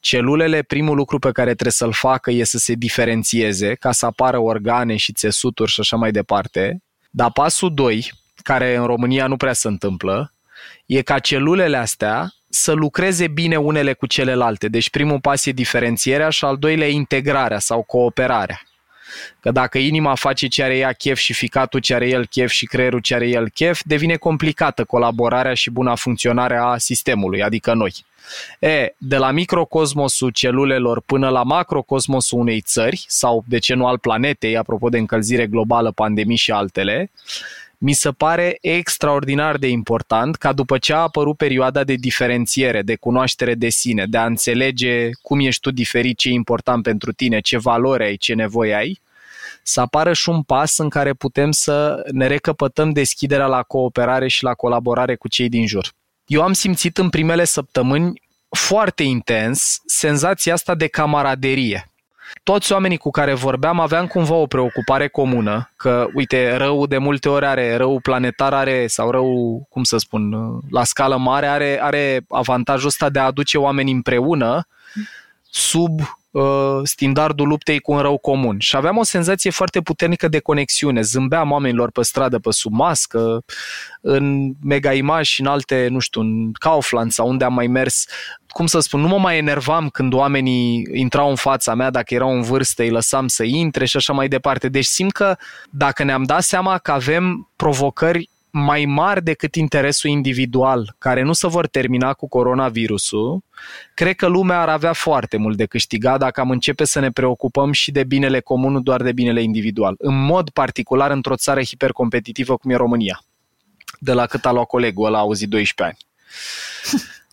[0.00, 4.38] celulele primul lucru pe care trebuie să-l facă e să se diferențieze ca să apară
[4.38, 9.52] organe și țesuturi și așa mai departe, dar pasul 2, care în România nu prea
[9.52, 10.34] se întâmplă,
[10.86, 14.68] e ca celulele astea să lucreze bine unele cu celelalte.
[14.68, 18.62] Deci primul pas e diferențierea și al doilea e integrarea sau cooperarea.
[19.40, 22.66] Că dacă inima face ce are ea chef și ficatul ce are el chef și
[22.66, 27.94] creierul ce are el chef, devine complicată colaborarea și buna funcționare a sistemului, adică noi.
[28.58, 33.98] E, de la microcosmosul celulelor până la macrocosmosul unei țări, sau de ce nu al
[33.98, 37.10] planetei, apropo de încălzire globală, pandemii și altele,
[37.82, 42.96] mi se pare extraordinar de important ca după ce a apărut perioada de diferențiere, de
[42.96, 47.40] cunoaștere de sine, de a înțelege cum ești tu diferit, ce e important pentru tine,
[47.40, 49.00] ce valori ai, ce nevoie ai,
[49.62, 54.42] să apară și un pas în care putem să ne recăpătăm deschiderea la cooperare și
[54.44, 55.92] la colaborare cu cei din jur.
[56.26, 61.89] Eu am simțit în primele săptămâni foarte intens senzația asta de camaraderie
[62.42, 67.28] toți oamenii cu care vorbeam aveam cumva o preocupare comună, că, uite, rău de multe
[67.28, 70.32] ori are, rău planetar are, sau rău, cum să spun,
[70.70, 74.66] la scală mare, are, are avantajul ăsta de a aduce oameni împreună
[75.50, 76.06] sub uh,
[76.82, 78.58] standardul luptei cu un rău comun.
[78.58, 81.00] Și aveam o senzație foarte puternică de conexiune.
[81.00, 83.44] Zâmbeam oamenilor pe stradă, pe sub mască,
[84.00, 88.04] în Mega Image și în alte, nu știu, în Kaufland sau unde am mai mers.
[88.48, 92.34] Cum să spun, nu mă mai enervam când oamenii intrau în fața mea, dacă erau
[92.34, 94.68] în vârstă, îi lăsam să intre și așa mai departe.
[94.68, 95.36] Deci simt că
[95.70, 101.46] dacă ne-am dat seama că avem provocări mai mari decât interesul individual, care nu se
[101.46, 103.40] vor termina cu coronavirusul,
[103.94, 107.72] cred că lumea ar avea foarte mult de câștigat dacă am începe să ne preocupăm
[107.72, 109.94] și de binele comun, nu doar de binele individual.
[109.98, 113.22] În mod particular într-o țară hipercompetitivă cum e România,
[113.98, 116.08] de la cât a luat colegul ăla, a auzit 12 ani.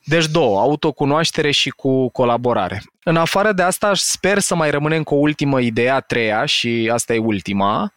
[0.03, 2.83] Deci două, autocunoaștere și cu colaborare.
[3.03, 6.89] În afară de asta, sper să mai rămânem cu o ultimă idee, a treia, și
[6.93, 7.93] asta e ultima,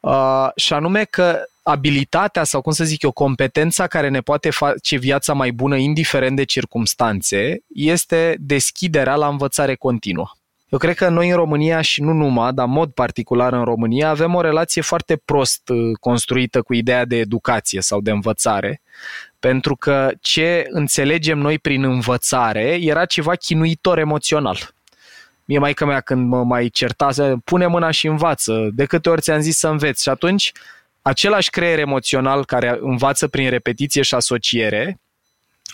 [0.00, 4.98] uh, și anume că abilitatea sau, cum să zic eu, competența care ne poate face
[4.98, 10.30] viața mai bună indiferent de circumstanțe este deschiderea la învățare continuă.
[10.68, 14.08] Eu cred că noi în România și nu numai, dar în mod particular în România,
[14.08, 18.80] avem o relație foarte prost uh, construită cu ideea de educație sau de învățare,
[19.38, 24.74] pentru că ce înțelegem noi prin învățare era ceva chinuitor emoțional.
[25.44, 27.08] Mie mai mea când mă mai certa,
[27.44, 30.52] pune mâna și învață, de câte ori ți-am zis să înveți și atunci
[31.02, 35.00] același creier emoțional care învață prin repetiție și asociere,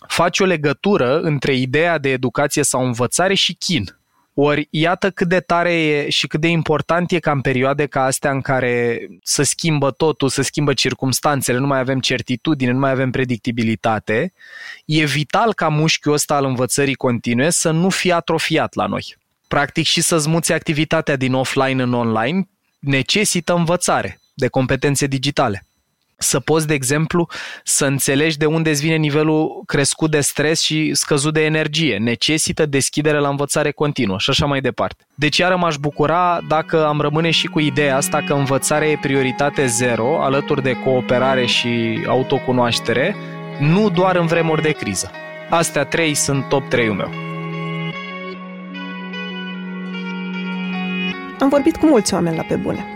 [0.09, 3.99] face o legătură între ideea de educație sau învățare și chin.
[4.35, 8.05] Ori iată cât de tare e și cât de important e ca în perioade ca
[8.05, 12.91] astea în care să schimbă totul, să schimbă circumstanțele, nu mai avem certitudine, nu mai
[12.91, 14.33] avem predictibilitate,
[14.85, 19.17] e vital ca mușchiul ăsta al învățării continue să nu fie atrofiat la noi.
[19.49, 25.65] Practic și să-ți muți activitatea din offline în online necesită învățare de competențe digitale.
[26.19, 27.29] Să poți, de exemplu,
[27.65, 31.99] să înțelegi de unde îți vine nivelul crescut de stres și scăzut de energie.
[31.99, 35.07] Necesită deschidere la învățare continuă și așa mai departe.
[35.15, 39.67] Deci iară m-aș bucura dacă am rămâne și cu ideea asta că învățarea e prioritate
[39.67, 43.17] zero, alături de cooperare și autocunoaștere,
[43.61, 45.11] nu doar în vremuri de criză.
[45.51, 47.11] Astea trei sunt top 3-ul meu.
[51.41, 52.96] Am vorbit cu mulți oameni la pe bune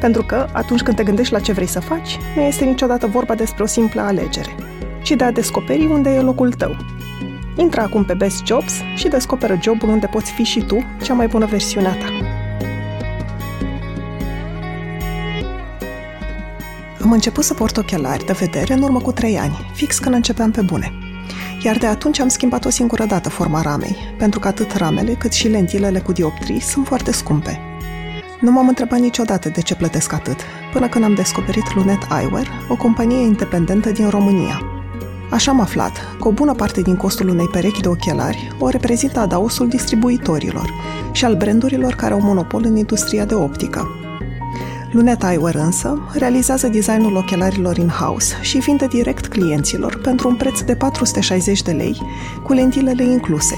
[0.00, 3.34] Pentru că, atunci când te gândești la ce vrei să faci, nu este niciodată vorba
[3.34, 4.54] despre o simplă alegere,
[5.02, 6.76] ci de a descoperi unde e locul tău.
[7.56, 11.26] Intră acum pe Best Jobs și descoperă jobul unde poți fi și tu cea mai
[11.26, 12.06] bună versiune a ta.
[17.02, 20.50] Am început să port ochelari de vedere în urmă cu trei ani, fix când începeam
[20.50, 20.92] pe bune.
[21.62, 25.32] Iar de atunci am schimbat o singură dată forma ramei, pentru că atât ramele cât
[25.32, 27.60] și lentilele cu dioptrii sunt foarte scumpe–
[28.44, 30.36] Nu m-am întrebat niciodată de ce plătesc atât,
[30.72, 34.62] până când am descoperit Lunet Eyewear, o companie independentă din România.
[35.30, 39.20] Așa am aflat că o bună parte din costul unei perechi de ochelari o reprezintă
[39.20, 40.70] adausul distribuitorilor
[41.12, 44.03] și al brandurilor care au monopol în industria de optică.
[44.94, 50.74] Lunet Eyewear însă realizează designul ochelarilor in-house și vinde direct clienților pentru un preț de
[50.74, 52.00] 460 de lei,
[52.42, 53.56] cu lentilele incluse,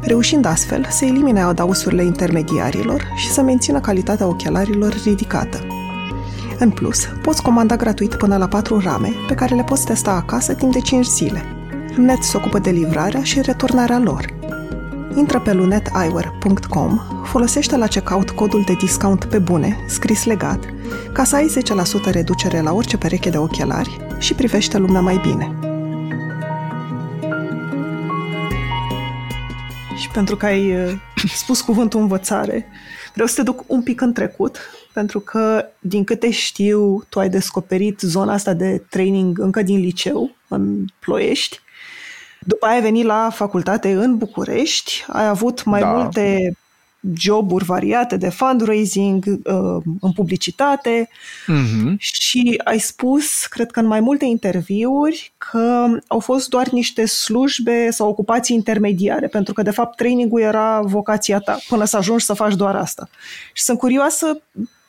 [0.00, 5.66] reușind astfel să elimine adausurile intermediarilor și să mențină calitatea ochelarilor ridicată.
[6.58, 10.54] În plus, poți comanda gratuit până la 4 rame, pe care le poți testa acasă
[10.54, 11.42] timp de 5 zile.
[11.96, 14.26] Lunet se ocupă de livrarea și returnarea lor.
[15.16, 20.64] Intră pe luneteyewear.com, folosește la checkout codul de discount pe bune, scris legat,
[21.12, 21.52] ca să ai
[22.08, 25.58] 10% reducere la orice pereche de ochelari și privește lumea mai bine.
[29.96, 30.92] Și pentru că ai uh,
[31.42, 32.66] spus cuvântul învățare,
[33.12, 34.58] vreau să te duc un pic în trecut,
[34.92, 40.30] pentru că, din câte știu, tu ai descoperit zona asta de training încă din liceu,
[40.48, 41.60] în Ploiești.
[42.40, 45.86] După aia ai venit la facultate în București, ai avut mai da.
[45.86, 46.56] multe
[47.16, 51.94] joburi variate de fundraising uh, în publicitate mm-hmm.
[51.96, 57.90] și ai spus, cred că în mai multe interviuri, că au fost doar niște slujbe
[57.90, 62.32] sau ocupații intermediare, pentru că de fapt trainingul era vocația ta, până să ajungi să
[62.34, 63.08] faci doar asta.
[63.52, 64.40] Și sunt curioasă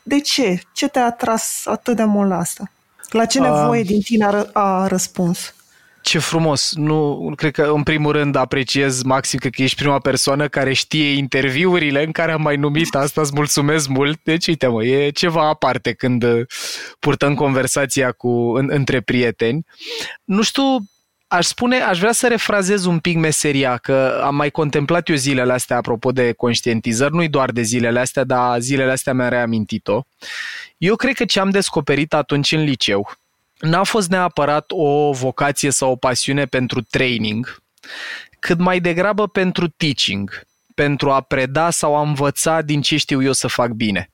[0.04, 0.62] de ce?
[0.74, 2.72] Ce te-a atras atât de mult la asta?
[3.10, 5.55] La ce nevoie uh, din tine a, a răspuns?
[6.06, 6.74] Ce frumos!
[6.76, 12.04] Nu, cred că în primul rând apreciez maxim că ești prima persoană care știe interviurile
[12.04, 14.20] în care am mai numit asta, îți mulțumesc mult.
[14.24, 16.46] Deci, uite mă, e ceva aparte când uh,
[17.00, 19.66] purtăm conversația cu, în, între prieteni.
[20.24, 20.64] Nu știu,
[21.28, 25.54] aș spune, aș vrea să refrazez un pic meseria, că am mai contemplat eu zilele
[25.54, 30.02] astea apropo de conștientizări, nu-i doar de zilele astea, dar zilele astea mi-a reamintit-o.
[30.78, 33.24] Eu cred că ce am descoperit atunci în liceu
[33.66, 37.62] n-a fost neapărat o vocație sau o pasiune pentru training,
[38.40, 43.32] cât mai degrabă pentru teaching pentru a preda sau a învăța din ce știu eu
[43.32, 44.10] să fac bine.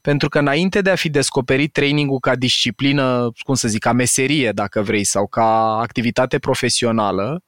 [0.00, 4.52] Pentru că înainte de a fi descoperit trainingul ca disciplină, cum să zic, ca meserie,
[4.52, 7.42] dacă vrei, sau ca activitate profesională,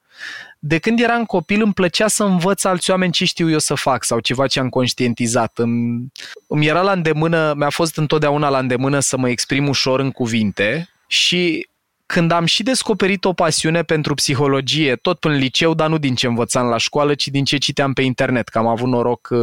[0.59, 4.05] de când eram copil îmi plăcea să învăț alți oameni ce știu eu să fac
[4.05, 5.59] sau ceva ce am conștientizat.
[5.59, 6.07] Îmi,
[6.47, 10.89] îmi era la îndemână, mi-a fost întotdeauna la îndemână să mă exprim ușor în cuvinte
[11.09, 11.69] și
[12.07, 16.15] când am și descoperit o pasiune pentru psihologie, tot până în liceu, dar nu din
[16.15, 19.39] ce învățam la școală, ci din ce citeam pe internet, că am avut noroc uh,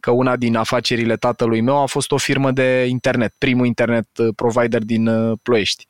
[0.00, 4.28] că una din afacerile tatălui meu a fost o firmă de internet, primul internet uh,
[4.36, 5.86] provider din uh, Ploiești.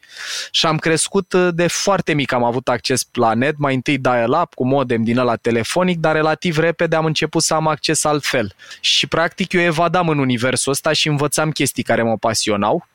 [0.50, 4.66] Și am crescut de foarte mic, am avut acces la net, mai întâi dial-up cu
[4.66, 8.54] modem din ăla telefonic, dar relativ repede am început să am acces altfel.
[8.80, 12.88] Și practic eu evadam în universul ăsta și învățam chestii care mă pasionau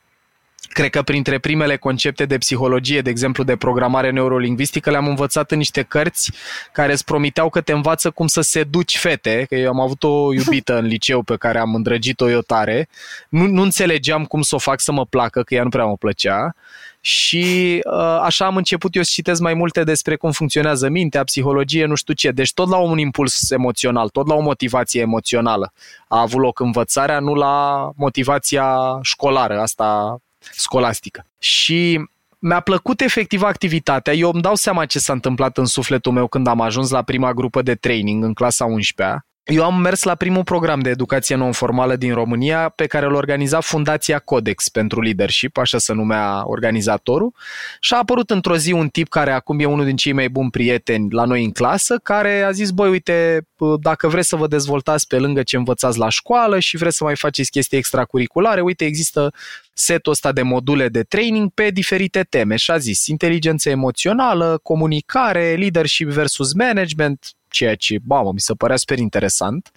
[0.68, 5.58] Cred că printre primele concepte de psihologie, de exemplu de programare neurolingvistică, le-am învățat în
[5.58, 6.32] niște cărți
[6.72, 10.32] care îți promiteau că te învață cum să seduci fete, că eu am avut o
[10.34, 12.88] iubită în liceu pe care am îndrăgit-o eu tare.
[13.28, 15.96] Nu, nu înțelegeam cum să o fac să mă placă, că ea nu prea mă
[15.96, 16.54] plăcea.
[17.00, 21.84] Și uh, așa am început eu să citesc mai multe despre cum funcționează mintea, psihologie,
[21.84, 22.30] nu știu ce.
[22.30, 25.72] Deci tot la un impuls emoțional, tot la o motivație emoțională
[26.08, 30.18] a avut loc învățarea, nu la motivația școlară, asta
[30.52, 31.26] scolastică.
[31.38, 34.12] Și mi-a plăcut efectiv activitatea.
[34.12, 37.32] Eu îmi dau seama ce s-a întâmplat în sufletul meu când am ajuns la prima
[37.32, 41.96] grupă de training în clasa 11 eu am mers la primul program de educație non-formală
[41.96, 47.34] din România pe care îl organiza Fundația Codex pentru Leadership, așa se numea organizatorul,
[47.80, 50.50] și a apărut într-o zi un tip care acum e unul din cei mai buni
[50.50, 53.46] prieteni la noi în clasă, care a zis, băi, uite,
[53.80, 57.16] dacă vreți să vă dezvoltați pe lângă ce învățați la școală și vreți să mai
[57.16, 59.32] faceți chestii extracurriculare, uite, există
[59.72, 62.56] setul ăsta de module de training pe diferite teme.
[62.56, 68.76] Și a zis inteligență emoțională, comunicare, leadership versus management, ceea ce, mamă, mi se părea
[68.76, 69.72] super interesant.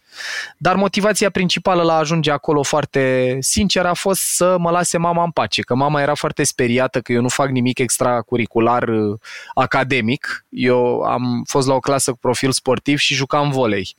[0.57, 5.23] Dar motivația principală la a ajunge acolo foarte sincer a fost să mă lase mama
[5.23, 9.19] în pace, că mama era foarte speriată că eu nu fac nimic extracurricular uh,
[9.53, 10.45] academic.
[10.49, 13.95] Eu am fost la o clasă cu profil sportiv și jucam volei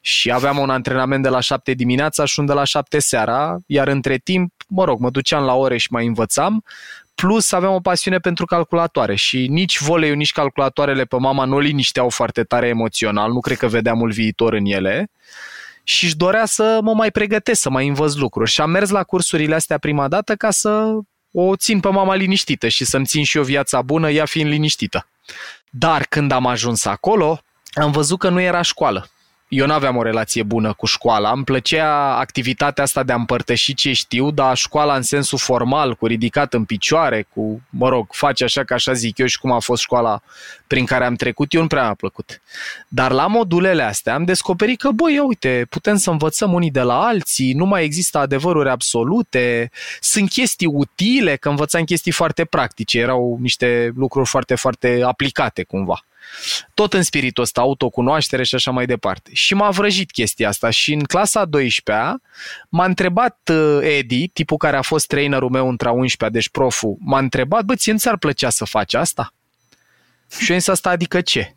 [0.00, 3.88] și aveam un antrenament de la 7 dimineața și un de la 7 seara, iar
[3.88, 6.64] între timp, mă rog, mă duceam la ore și mai învățam,
[7.20, 11.58] plus aveam o pasiune pentru calculatoare și nici voleiul, nici calculatoarele pe mama nu o
[11.58, 15.10] linișteau foarte tare emoțional, nu cred că vedeam mult viitor în ele.
[15.82, 18.50] Și își dorea să mă mai pregătesc, să mai învăț lucruri.
[18.50, 20.98] Și am mers la cursurile astea prima dată ca să
[21.32, 25.06] o țin pe mama liniștită și să-mi țin și eu viața bună, ea fiind liniștită.
[25.70, 27.40] Dar când am ajuns acolo,
[27.72, 29.08] am văzut că nu era școală
[29.48, 31.30] eu nu aveam o relație bună cu școala.
[31.30, 36.06] Îmi plăcea activitatea asta de a împărtăși ce știu, dar școala în sensul formal, cu
[36.06, 39.58] ridicat în picioare, cu, mă rog, face așa ca așa zic eu și cum a
[39.58, 40.22] fost școala
[40.66, 42.40] prin care am trecut, eu nu prea mi-a plăcut.
[42.88, 47.06] Dar la modulele astea am descoperit că, băi, uite, putem să învățăm unii de la
[47.06, 49.70] alții, nu mai există adevăruri absolute,
[50.00, 56.02] sunt chestii utile, că învățam chestii foarte practice, erau niște lucruri foarte, foarte aplicate cumva.
[56.74, 59.30] Tot în spiritul ăsta, autocunoaștere și așa mai departe.
[59.32, 62.16] Și m-a vrăjit chestia asta și în clasa 12-a
[62.68, 67.18] m-a întrebat uh, Edi, tipul care a fost trainerul meu între 11 deci proful, m-a
[67.18, 69.34] întrebat, bă, ție nu ți-ar plăcea să faci asta?
[70.38, 71.52] Și eu am zis asta, adică ce?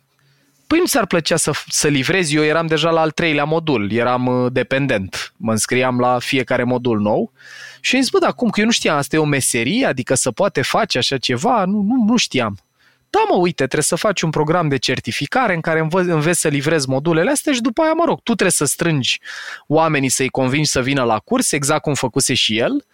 [0.66, 4.26] Păi nu ți-ar plăcea să, să livrezi, eu eram deja la al treilea modul, eram
[4.26, 7.32] uh, dependent, mă înscriam la fiecare modul nou
[7.80, 10.14] și am zis, bă, dar cum, că eu nu știam, asta e o meserie, adică
[10.14, 12.58] să poate face așa ceva, nu, nu, nu știam.
[13.14, 16.48] Da, mă, uite, trebuie să faci un program de certificare în care învăț, înveți să
[16.48, 19.20] livrezi modulele astea și după aia, mă rog, tu trebuie să strângi
[19.66, 22.84] oamenii să-i convingi să vină la curs, exact cum făcuse și el,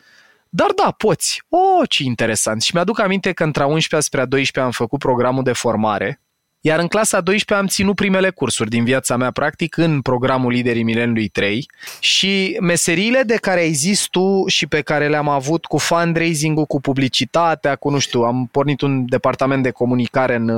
[0.49, 1.43] dar da, poți.
[1.49, 2.63] O, oh, ce interesant.
[2.63, 6.21] Și mi-aduc aminte că între a 11 spre a 12 am făcut programul de formare
[6.61, 10.83] iar în clasa 12 am ținut primele cursuri din viața mea, practic, în programul Liderii
[10.83, 15.79] Mileniului 3 și meseriile de care ai zis tu și pe care le-am avut cu
[15.79, 20.49] fundraising-ul, cu publicitatea, cu, nu știu, am pornit un departament de comunicare în,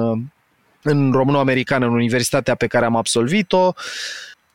[0.83, 3.73] în româno-americană, în universitatea pe care am absolvit-o,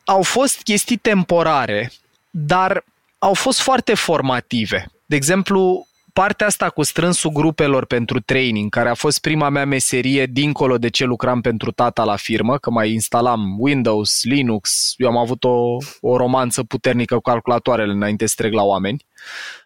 [0.04, 1.92] au fost chestii temporare,
[2.30, 2.84] dar
[3.18, 4.86] au fost foarte formative.
[5.06, 5.86] De exemplu,
[6.20, 10.88] partea asta cu strânsul grupelor pentru training, care a fost prima mea meserie dincolo de
[10.88, 15.76] ce lucram pentru tata la firmă, că mai instalam Windows, Linux, eu am avut o,
[16.00, 19.06] o romanță puternică cu calculatoarele înainte să trec la oameni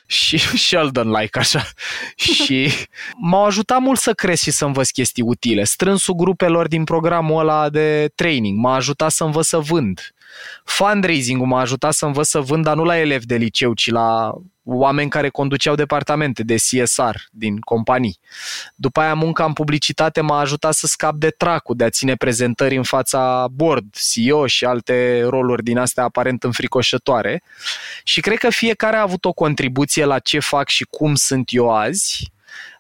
[0.06, 1.66] și Sheldon-like așa.
[2.44, 2.70] și
[3.16, 5.64] m-au ajutat mult să cresc și să învăț chestii utile.
[5.64, 10.14] Strânsul grupelor din programul ăla de training m-a ajutat să învăț să vând.
[10.64, 14.32] Fundraising-ul m-a ajutat să învăț să vând, dar nu la elevi de liceu, ci la
[14.64, 18.18] oameni care conduceau departamente de CSR din companii.
[18.74, 22.76] După aia munca în publicitate m-a ajutat să scap de tracul, de a ține prezentări
[22.76, 27.42] în fața board, CEO și alte roluri din astea aparent înfricoșătoare.
[28.04, 31.74] Și cred că fiecare a avut o contribuție la ce fac și cum sunt eu
[31.74, 32.32] azi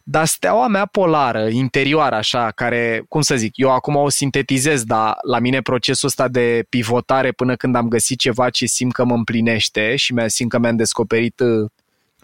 [0.02, 5.16] dar steaua mea polară, interioară așa, care, cum să zic, eu acum o sintetizez, dar
[5.26, 9.14] la mine procesul ăsta de pivotare până când am găsit ceva ce simt că mă
[9.14, 11.70] împlinește și mi simt că mi-am descoperit uh,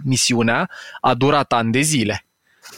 [0.04, 0.70] misiunea,
[1.00, 2.24] a durat ani de zile.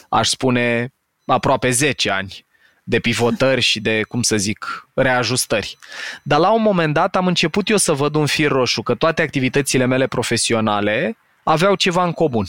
[0.09, 0.93] Aș spune
[1.25, 2.45] aproape 10 ani
[2.83, 5.77] de pivotări și de, cum să zic, reajustări.
[6.23, 9.21] Dar la un moment dat am început eu să văd un fir roșu, că toate
[9.21, 12.45] activitățile mele profesionale aveau ceva în comun.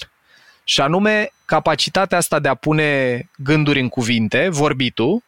[0.65, 5.23] Și anume capacitatea asta de a pune gânduri în cuvinte, vorbitul,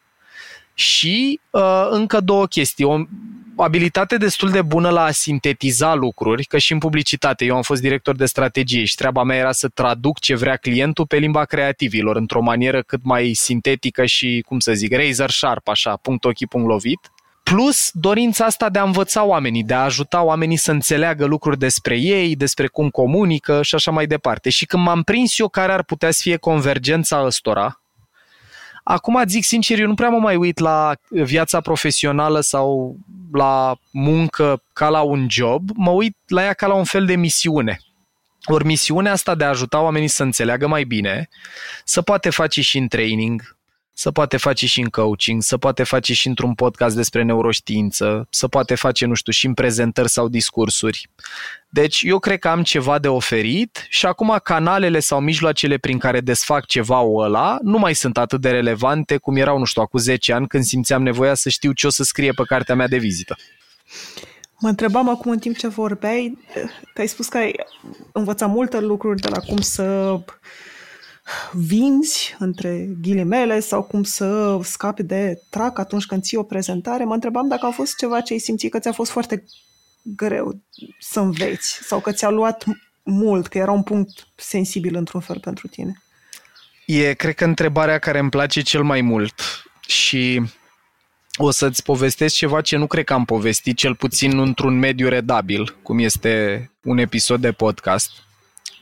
[0.74, 2.84] și uh, încă două chestii.
[2.84, 2.96] O
[3.56, 7.80] abilitate destul de bună la a sintetiza lucruri, că și în publicitate eu am fost
[7.80, 12.16] director de strategie și treaba mea era să traduc ce vrea clientul pe limba creativilor,
[12.16, 16.68] într-o manieră cât mai sintetică și, cum să zic, razor sharp, așa, punct ochi, punct
[16.68, 17.12] lovit.
[17.42, 21.96] Plus dorința asta de a învăța oamenii, de a ajuta oamenii să înțeleagă lucruri despre
[21.96, 24.50] ei, despre cum comunică și așa mai departe.
[24.50, 27.80] Și când m-am prins eu care ar putea să fie convergența ăstora,
[28.84, 32.96] acum zic sincer, eu nu prea mă mai uit la viața profesională sau
[33.32, 37.16] la muncă ca la un job, mă uit la ea ca la un fel de
[37.16, 37.80] misiune.
[38.44, 41.28] Ori misiunea asta de a ajuta oamenii să înțeleagă mai bine,
[41.84, 43.56] să poate face și în training,
[44.02, 48.48] să poate face și în coaching, să poate face și într-un podcast despre neuroștiință, să
[48.48, 51.10] poate face, nu știu, și în prezentări sau discursuri.
[51.68, 56.20] Deci eu cred că am ceva de oferit și acum canalele sau mijloacele prin care
[56.20, 60.32] desfac ceva ăla nu mai sunt atât de relevante cum erau, nu știu, acum 10
[60.32, 63.36] ani când simțeam nevoia să știu ce o să scrie pe cartea mea de vizită.
[64.58, 66.38] Mă întrebam acum în timp ce vorbeai,
[66.94, 67.54] că ai spus că ai
[68.12, 70.18] învățat multe lucruri de la cum să
[71.52, 77.04] vinzi, între ghilimele, sau cum să scapi de trac atunci când ții o prezentare.
[77.04, 79.44] Mă întrebam dacă a fost ceva ce ai simțit că ți-a fost foarte
[80.02, 80.60] greu
[80.98, 82.64] să înveți sau că ți-a luat
[83.02, 86.02] mult, că era un punct sensibil într-un fel pentru tine.
[86.86, 89.42] E, cred că, întrebarea care îmi place cel mai mult
[89.86, 90.42] și
[91.36, 95.76] o să-ți povestesc ceva ce nu cred că am povestit, cel puțin într-un mediu redabil,
[95.82, 98.10] cum este un episod de podcast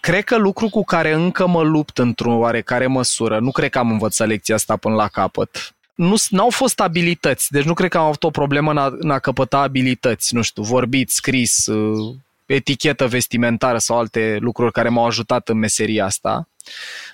[0.01, 3.91] cred că lucru cu care încă mă lupt într-o oarecare măsură, nu cred că am
[3.91, 8.05] învățat lecția asta până la capăt, nu au fost abilități, deci nu cred că am
[8.05, 12.15] avut o problemă în a, în a căpăta abilități, nu știu, vorbit, scris, uh,
[12.47, 16.49] etichetă vestimentară sau alte lucruri care m-au ajutat în meseria asta.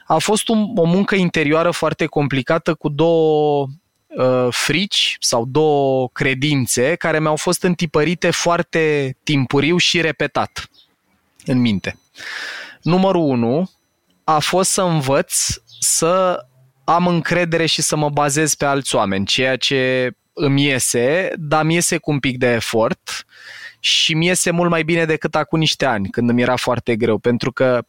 [0.07, 3.67] A fost un, o muncă interioară foarte complicată cu două
[4.07, 10.71] uh, frici sau două credințe care mi-au fost întipărite foarte timpuriu și repetat
[11.45, 11.99] în minte.
[12.87, 13.71] Numărul 1
[14.25, 15.35] a fost să învăț
[15.81, 16.47] să
[16.85, 21.75] am încredere și să mă bazez pe alți oameni, ceea ce îmi iese, dar mi
[21.75, 23.25] iese cu un pic de efort
[23.81, 27.19] și mi iese mult mai bine decât acum niște ani, când îmi era foarte greu,
[27.19, 27.87] pentru că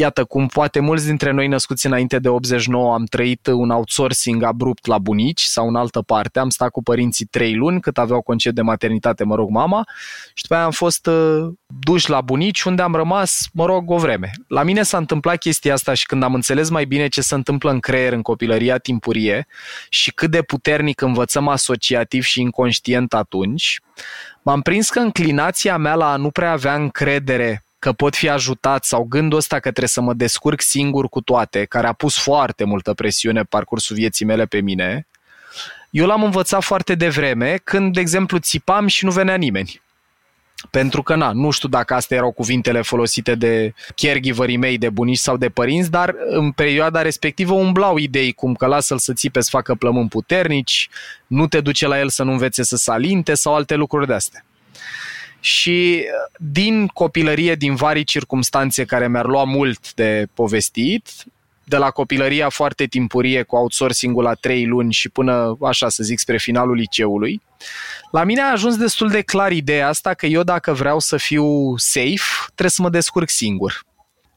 [0.00, 4.86] Iată cum poate mulți dintre noi născuți înainte de 89 am trăit un outsourcing abrupt
[4.86, 6.38] la bunici sau în altă parte.
[6.38, 9.86] Am stat cu părinții trei luni cât aveau concediu de maternitate, mă rog, mama
[10.34, 13.96] și după aia am fost uh, duși la bunici unde am rămas, mă rog, o
[13.96, 14.30] vreme.
[14.48, 17.70] La mine s-a întâmplat chestia asta și când am înțeles mai bine ce se întâmplă
[17.70, 19.46] în creier în copilăria timpurie
[19.88, 23.80] și cât de puternic învățăm asociativ și inconștient atunci,
[24.42, 28.84] m-am prins că înclinația mea la a nu prea avea încredere că pot fi ajutat
[28.84, 32.64] sau gândul ăsta că trebuie să mă descurc singur cu toate, care a pus foarte
[32.64, 35.06] multă presiune parcursul vieții mele pe mine,
[35.90, 39.80] eu l-am învățat foarte devreme când, de exemplu, țipam și nu venea nimeni.
[40.70, 45.18] Pentru că, na, nu știu dacă astea erau cuvintele folosite de caregiverii mei, de bunici
[45.18, 49.48] sau de părinți, dar în perioada respectivă umblau idei cum că lasă-l să țipe să
[49.52, 50.88] facă plămâni puternici,
[51.26, 54.44] nu te duce la el să nu învețe să salinte sau alte lucruri de astea
[55.40, 61.08] și uh, din copilărie, din vari circumstanțe care mi-ar lua mult de povestit,
[61.64, 66.18] de la copilăria foarte timpurie cu outsourcing-ul la trei luni și până, așa să zic,
[66.18, 67.42] spre finalul liceului,
[68.10, 71.76] la mine a ajuns destul de clar ideea asta că eu dacă vreau să fiu
[71.76, 73.82] safe, trebuie să mă descurc singur.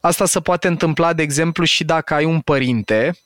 [0.00, 3.16] Asta se poate întâmpla, de exemplu, și dacă ai un părinte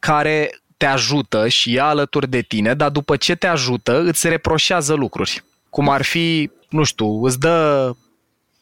[0.00, 4.94] care te ajută și e alături de tine, dar după ce te ajută, îți reproșează
[4.94, 5.44] lucruri.
[5.74, 7.90] Cum ar fi nu știu, îți dă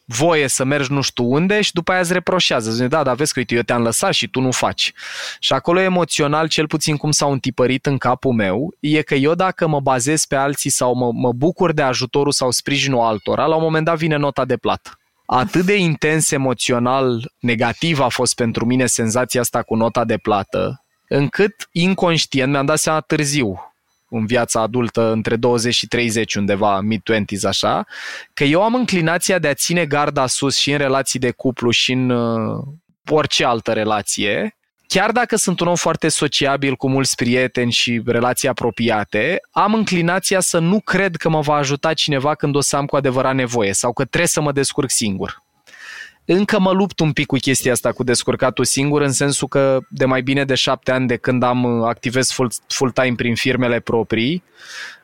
[0.05, 2.71] voie să mergi nu știu unde și după aia îți reproșează.
[2.71, 4.93] Zice, da, dar vezi că uite, eu te-am lăsat și tu nu faci.
[5.39, 9.67] Și acolo emoțional, cel puțin cum s-au întipărit în capul meu, e că eu dacă
[9.67, 13.63] mă bazez pe alții sau mă, mă bucur de ajutorul sau sprijinul altora, la un
[13.63, 14.99] moment dat vine nota de plată.
[15.25, 20.83] Atât de intens emoțional negativ a fost pentru mine senzația asta cu nota de plată,
[21.07, 23.72] încât inconștient mi-am dat seama târziu,
[24.15, 27.85] în viața adultă între 20 și 30 undeva, mid-20s așa,
[28.33, 31.91] că eu am înclinația de a ține garda sus și în relații de cuplu și
[31.91, 32.63] în uh,
[33.09, 34.57] orice altă relație,
[34.87, 40.39] chiar dacă sunt un om foarte sociabil cu mulți prieteni și relații apropiate, am înclinația
[40.39, 43.73] să nu cred că mă va ajuta cineva când o să am cu adevărat nevoie
[43.73, 45.42] sau că trebuie să mă descurc singur
[46.25, 50.05] încă mă lupt un pic cu chestia asta cu descurcatul singur, în sensul că de
[50.05, 54.43] mai bine de șapte ani de când am uh, activez full, full-time prin firmele proprii,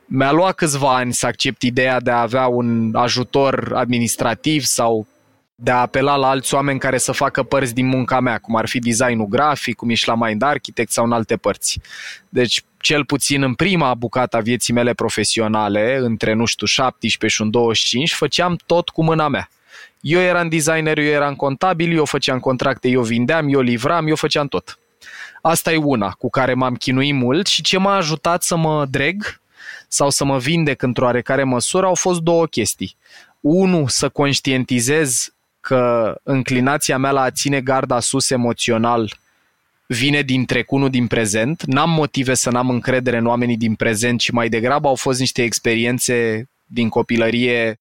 [0.06, 5.08] mi-a luat câțiva ani să accept ideea de a avea un ajutor administrativ sau
[5.56, 8.68] de a apela la alți oameni care să facă părți din munca mea, cum ar
[8.68, 11.82] fi designul grafic, cum ești la Mind Architect sau în alte părți.
[12.30, 17.42] Deci, cel puțin în prima bucată a vieții mele profesionale, între, nu știu, 17 și
[17.42, 19.50] un 25, făceam tot cu mâna mea
[20.02, 24.48] eu eram designer, eu eram contabil, eu făceam contracte, eu vindeam, eu livram, eu făceam
[24.48, 24.80] tot.
[25.42, 29.42] Asta e una cu care m-am chinuit mult și ce m-a ajutat să mă dreg
[29.88, 32.96] sau să mă vindec într-o oarecare măsură au fost două chestii.
[33.40, 39.18] Unu, să conștientizez că înclinația mea la a ține garda sus emoțional
[39.88, 41.64] vine din trecut, nu din prezent.
[41.66, 45.44] N-am motive să n-am încredere în oamenii din prezent, ci mai degrabă au fost niște
[45.44, 47.80] experiențe din copilărie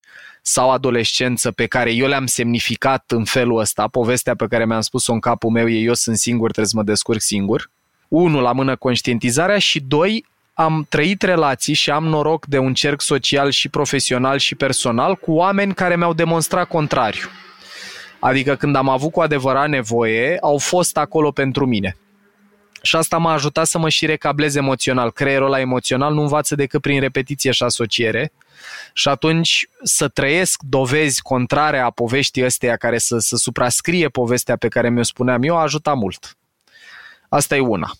[0.49, 5.13] sau adolescență pe care eu le-am semnificat în felul ăsta, povestea pe care mi-am spus-o
[5.13, 7.71] în capul meu e eu sunt singur, trebuie să mă descurc singur.
[8.09, 10.25] Unu, la mână conștientizarea și doi,
[10.55, 15.33] am trăit relații și am noroc de un cerc social și profesional și personal cu
[15.33, 17.29] oameni care mi-au demonstrat contrariu.
[18.19, 21.97] Adică când am avut cu adevărat nevoie, au fost acolo pentru mine.
[22.83, 25.11] Și asta m-a ajutat să mă și recablez emoțional.
[25.11, 28.33] Creierul ăla emoțional nu învață decât prin repetiție și asociere.
[28.93, 34.68] Și atunci să trăiesc dovezi contrare a poveștii astea care să, să suprascrie povestea pe
[34.68, 36.37] care mi-o spuneam eu a ajutat mult.
[37.29, 37.91] Asta e una.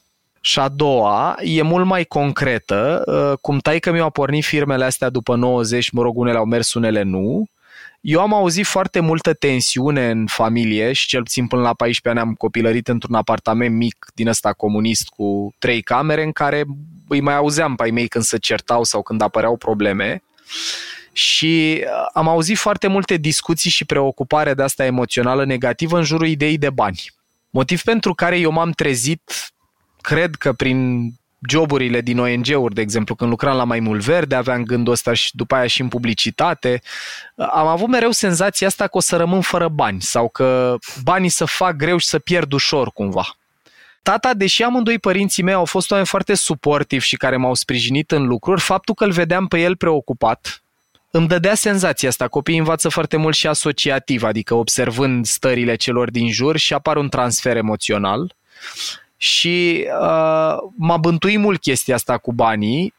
[0.41, 5.37] Și a doua e mult mai concretă, uh, cum că mi-au pornit firmele astea după
[5.37, 7.49] 90, mă rog, unele au mers, unele nu,
[8.01, 12.29] eu am auzit foarte multă tensiune în familie și cel puțin până la 14 ani
[12.29, 16.65] am copilărit într-un apartament mic din ăsta comunist cu trei camere în care
[17.09, 20.23] îi mai auzeam pe ai mei când se certau sau când apăreau probleme
[21.13, 26.27] și uh, am auzit foarte multe discuții și preocupare de asta emoțională negativă în jurul
[26.27, 27.13] ideii de bani.
[27.51, 29.53] Motiv pentru care eu m-am trezit,
[30.01, 31.11] cred că prin
[31.49, 35.37] joburile din ONG-uri, de exemplu, când lucram la Mai Mult Verde, aveam gândul ăsta și
[35.37, 36.83] după aia și în publicitate,
[37.37, 41.45] am avut mereu senzația asta că o să rămân fără bani sau că banii să
[41.45, 43.37] fac greu și să pierd ușor cumva.
[44.03, 48.27] Tata, deși amândoi părinții mei au fost oameni foarte suportivi și care m-au sprijinit în
[48.27, 50.63] lucruri, faptul că îl vedeam pe el preocupat,
[51.11, 52.29] îmi dădea senzația asta.
[52.29, 57.09] Copiii învață foarte mult și asociativ, adică observând stările celor din jur și apar un
[57.09, 58.35] transfer emoțional.
[59.21, 62.95] Și uh, m-a bântuit mult chestia asta cu banii.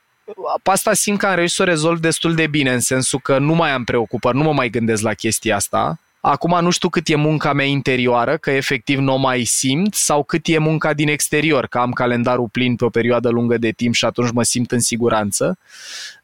[0.64, 3.38] Pe asta simt că am reușit să o rezolv destul de bine, în sensul că
[3.38, 6.00] nu mai am preocupări, nu mă mai gândesc la chestia asta.
[6.22, 10.24] Acum nu știu cât e munca mea interioară, că efectiv nu o mai simt, sau
[10.24, 13.94] cât e munca din exterior, că am calendarul plin pe o perioadă lungă de timp
[13.94, 15.58] și atunci mă simt în siguranță.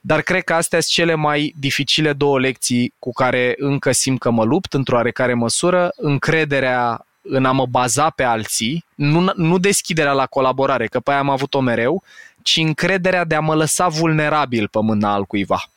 [0.01, 4.29] Dar cred că astea sunt cele mai dificile două lecții cu care încă simt că
[4.29, 10.13] mă lupt într-o oarecare măsură, încrederea în a mă baza pe alții, nu, nu deschiderea
[10.13, 12.03] la colaborare, că pe aia am avut-o mereu,
[12.41, 15.69] ci încrederea de a mă lăsa vulnerabil pe mâna al cuiva.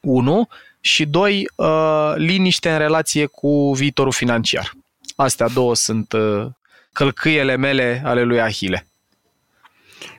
[0.00, 0.48] Unu,
[0.80, 4.72] și doi, uh, liniște în relație cu viitorul financiar.
[5.16, 6.46] Astea două sunt uh,
[6.92, 8.86] călcâiele mele ale lui Ahile.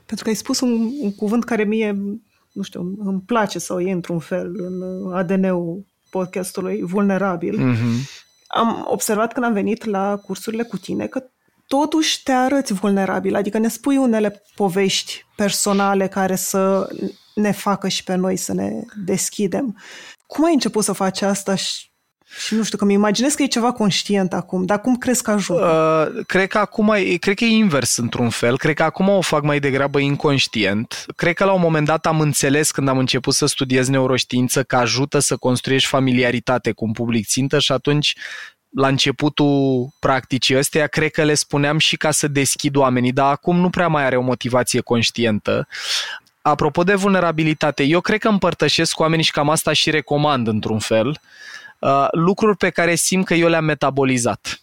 [0.05, 1.97] Pentru că ai spus un, un cuvânt care mie,
[2.51, 7.59] nu știu, îmi place sau e într-un fel în ADN-ul podcastului, vulnerabil.
[7.59, 8.25] Mm-hmm.
[8.47, 11.23] Am observat când am venit la cursurile cu tine că
[11.67, 16.89] totuși te arăți vulnerabil, adică ne spui unele povești personale care să
[17.35, 19.77] ne facă și pe noi să ne deschidem.
[20.27, 21.86] Cum ai început să faci asta și
[22.29, 25.31] și nu știu, că mi imaginez că e ceva conștient acum, dar cum crezi că
[25.31, 26.11] ajută?
[26.15, 29.21] Uh, cred că acum, e, cred că e invers într-un fel, cred că acum o
[29.21, 31.05] fac mai degrabă inconștient.
[31.15, 34.75] Cred că la un moment dat am înțeles când am început să studiez neuroștiință că
[34.75, 38.15] ajută să construiești familiaritate cu un public țintă și atunci
[38.69, 43.59] la începutul practicii ăsteia, cred că le spuneam și ca să deschid oamenii, dar acum
[43.59, 45.67] nu prea mai are o motivație conștientă
[46.41, 50.79] apropo de vulnerabilitate, eu cred că împărtășesc cu oamenii și cam asta și recomand într-un
[50.79, 51.15] fel, uh,
[52.11, 54.61] lucruri pe care simt că eu le-am metabolizat.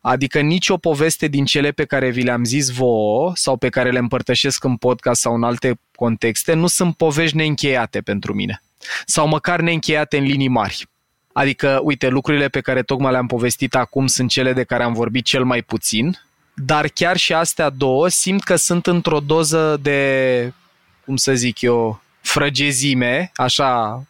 [0.00, 3.98] Adică nicio poveste din cele pe care vi le-am zis vouă sau pe care le
[3.98, 8.62] împărtășesc în podcast sau în alte contexte nu sunt povești neîncheiate pentru mine.
[9.06, 10.88] Sau măcar neîncheiate în linii mari.
[11.32, 15.24] Adică, uite, lucrurile pe care tocmai le-am povestit acum sunt cele de care am vorbit
[15.24, 16.18] cel mai puțin,
[16.54, 20.52] dar chiar și astea două simt că sunt într-o doză de
[21.04, 24.02] cum să zic eu, frăgezime, așa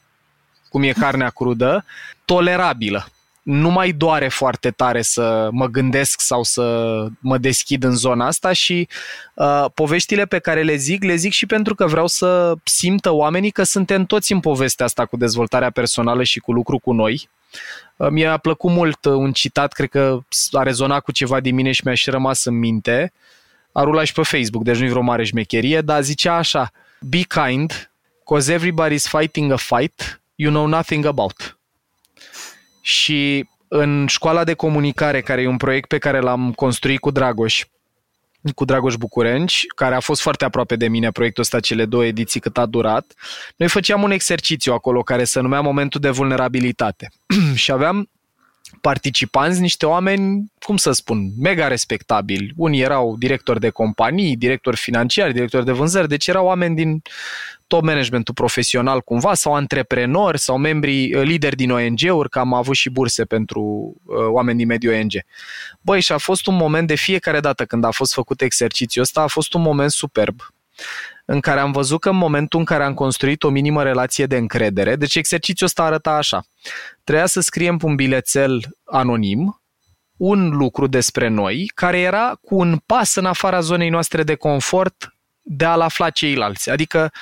[0.69, 1.85] cum e carnea crudă,
[2.29, 3.09] tolerabilă.
[3.43, 8.53] Nu mai doare foarte tare să mă gândesc sau să mă deschid în zona asta
[8.53, 8.89] și
[9.35, 13.51] uh, poveștile pe care le zic, le zic și pentru că vreau să simtă oamenii
[13.51, 17.29] că suntem toți în povestea asta cu dezvoltarea personală și cu lucru cu noi.
[17.97, 20.18] Uh, mi-a plăcut mult un citat, cred că
[20.53, 23.12] a rezonat cu ceva din mine și mi-a și rămas în minte.
[23.72, 26.70] A rulat și pe Facebook, deci nu-i vreo mare șmecherie, dar zicea așa–
[27.01, 27.91] be kind,
[28.24, 31.58] cause everybody's fighting a fight you know nothing about.
[32.89, 37.64] Și în școala de comunicare, care e un proiect pe care l-am construit cu Dragoș,
[38.55, 42.41] cu Dragoș Bucurenci, care a fost foarte aproape de mine proiectul ăsta, cele două ediții
[42.41, 43.14] cât a durat,
[43.57, 47.09] noi făceam un exercițiu acolo care se numea momentul de vulnerabilitate.
[47.55, 48.11] și aveam
[48.81, 52.53] participanți niște oameni, cum să spun, mega respectabili.
[52.57, 57.03] Unii erau directori de companii, directori financiari, directori de vânzări, deci erau oameni din
[57.66, 62.75] top managementul profesional cumva, sau antreprenori, sau membri, uh, lideri din ONG-uri, că am avut
[62.75, 63.61] și burse pentru
[64.05, 65.12] uh, oameni din mediul ONG.
[65.81, 69.21] Băi, și a fost un moment de fiecare dată când a fost făcut exercițiul ăsta,
[69.21, 70.41] a fost un moment superb
[71.31, 74.37] în care am văzut că în momentul în care am construit o minimă relație de
[74.37, 76.45] încredere, deci exercițiul ăsta arăta așa.
[77.05, 79.62] Trebuia să scriem pe un bilețel anonim
[80.16, 85.14] un lucru despre noi care era cu un pas în afara zonei noastre de confort
[85.43, 86.70] de a-l afla ceilalți.
[86.70, 87.12] Adică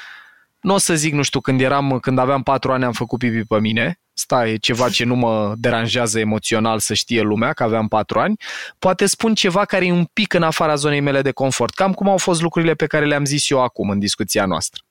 [0.66, 3.44] nu o să zic, nu știu, când eram, când aveam patru ani am făcut pipi
[3.44, 7.88] pe mine, asta e ceva ce nu mă deranjează emoțional să știe lumea, că aveam
[7.88, 8.36] patru ani,
[8.78, 12.08] poate spun ceva care e un pic în afara zonei mele de confort, cam cum
[12.08, 14.82] au fost lucrurile pe care le-am zis eu acum în discuția noastră.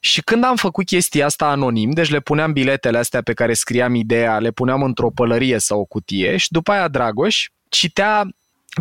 [0.00, 3.94] Și când am făcut chestia asta anonim, deci le puneam biletele astea pe care scriam
[3.94, 8.28] ideea, le puneam într-o pălărie sau o cutie și după aia Dragoș citea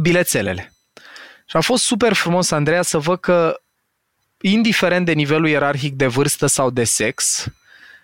[0.01, 0.74] bilețelele.
[1.45, 3.62] Și a fost super frumos, Andreea, să văd că
[4.42, 7.46] indiferent de nivelul ierarhic de vârstă sau de sex,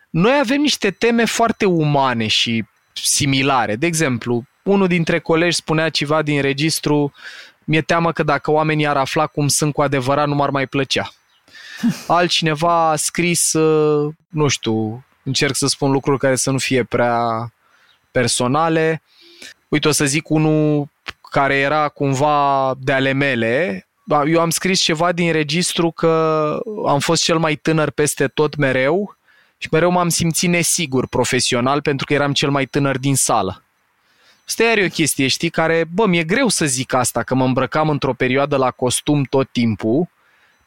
[0.10, 2.64] noi avem niște teme foarte umane și
[2.94, 3.76] similare.
[3.76, 7.14] De exemplu, unul dintre colegi spunea ceva din registru,
[7.64, 11.12] mi-e teamă că dacă oamenii ar afla cum sunt cu adevărat, nu m-ar mai plăcea.
[12.08, 17.54] Altcineva a scris, uh, nu știu, încerc să spun lucruri care să nu fie prea
[18.12, 19.02] personale.
[19.68, 20.90] Uite, o să zic unul
[21.32, 27.24] care era cumva de ale mele, eu am scris ceva din registru că am fost
[27.24, 29.18] cel mai tânăr peste tot mereu
[29.58, 33.62] și mereu m-am simțit nesigur profesional pentru că eram cel mai tânăr din sală.
[34.48, 37.46] Asta iar e o chestie, știi, care, bă, mi-e greu să zic asta, că mă
[37.46, 40.08] îmbrăcam într-o perioadă la costum tot timpul,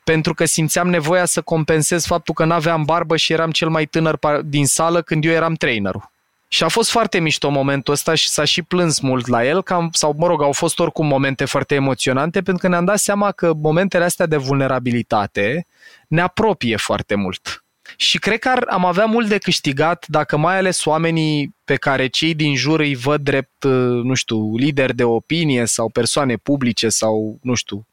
[0.04, 4.18] pentru că simțeam nevoia să compensez faptul că n-aveam barbă și eram cel mai tânăr
[4.44, 6.09] din sală când eu eram trainerul.
[6.52, 9.88] Și a fost foarte mișto momentul ăsta și s-a și plâns mult la el, cam,
[9.92, 13.52] sau mă rog, au fost oricum momente foarte emoționante, pentru că ne-am dat seama că
[13.54, 15.66] momentele astea de vulnerabilitate
[16.08, 17.64] ne apropie foarte mult.
[17.96, 22.06] Și cred că ar, am avea mult de câștigat dacă mai ales oamenii pe care
[22.06, 26.88] cei din jur îi văd drept, uh, nu știu, lideri de opinie sau persoane publice
[26.88, 27.86] sau, nu știu,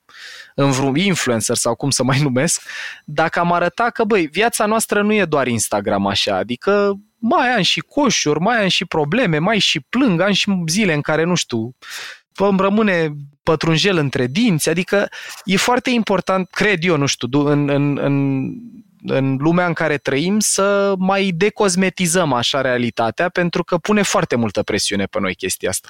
[0.56, 2.62] în vreun influencer sau cum să mai numesc,
[3.06, 7.62] dacă am arătat că, băi, viața noastră nu e doar Instagram așa, adică mai am
[7.62, 11.36] și coșuri, mai am și probleme, mai și plâng, am și zile în care, nu
[11.36, 11.76] știu,
[12.36, 15.10] îmi rămâne pătrunjel între dinți, adică
[15.44, 18.46] e foarte important, cred eu, nu știu, în, în, în
[19.10, 24.64] în lumea în care trăim să mai decosmetizăm așa realitatea pentru că pune foarte multă
[24.64, 25.90] presiune pe noi chestia asta.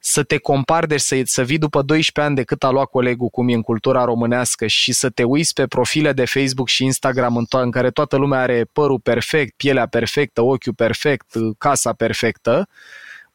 [0.00, 3.28] Să te compari, deci să, să vii după 12 ani de cât a luat colegul
[3.28, 7.36] cum e în cultura românească și să te uiți pe profile de Facebook și Instagram
[7.36, 11.26] în, to- în care toată lumea are părul perfect, pielea perfectă, ochiul perfect,
[11.58, 12.68] casa perfectă,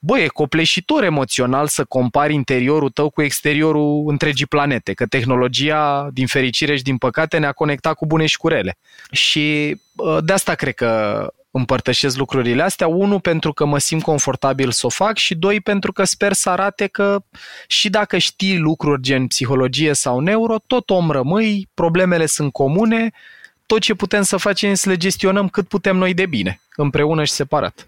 [0.05, 6.27] băi, e copleșitor emoțional să compari interiorul tău cu exteriorul întregii planete, că tehnologia, din
[6.27, 8.77] fericire și din păcate, ne-a conectat cu bune și cu rele.
[9.11, 9.77] Și
[10.23, 12.87] de asta cred că împărtășesc lucrurile astea.
[12.87, 16.49] Unu, pentru că mă simt confortabil să o fac și doi, pentru că sper să
[16.49, 17.23] arate că
[17.67, 23.11] și dacă știi lucruri gen psihologie sau neuro, tot om rămâi, problemele sunt comune,
[23.65, 27.31] tot ce putem să facem să le gestionăm cât putem noi de bine, împreună și
[27.31, 27.87] separat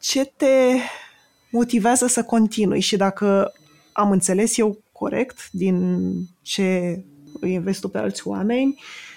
[0.00, 0.76] ce te
[1.50, 3.52] motivează să continui și dacă
[3.92, 6.12] am înțeles eu corect din
[6.42, 6.98] ce
[7.40, 9.09] îi înveți tu pe alți oameni, uh,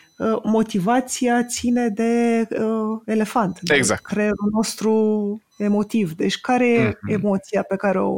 [0.44, 4.08] motivația ține de uh, elefant, exact.
[4.08, 6.14] de creierul nostru emotiv.
[6.14, 7.12] Deci care e mm-hmm.
[7.12, 8.18] emoția pe care o,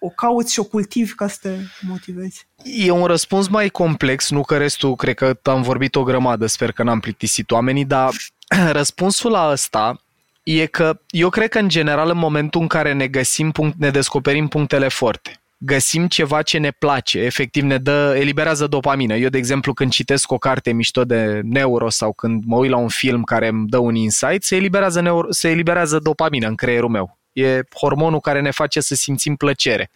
[0.00, 2.46] o cauți și o cultivi ca să te motivezi?
[2.64, 6.72] E un răspuns mai complex, nu că restul, cred că am vorbit o grămadă, sper
[6.72, 8.10] că n-am plictisit oamenii, dar
[8.72, 10.00] răspunsul la ăsta
[10.42, 13.90] e că eu cred că în general în momentul în care ne găsim, punct, ne
[13.90, 19.14] descoperim punctele forte, găsim ceva ce ne place, efectiv ne dă, eliberează dopamină.
[19.14, 22.76] Eu, de exemplu, când citesc o carte mișto de neuro sau când mă uit la
[22.76, 26.90] un film care îmi dă un insight, se eliberează, neuro, se eliberează dopamină în creierul
[26.90, 27.18] meu.
[27.32, 29.90] E hormonul care ne face să simțim plăcere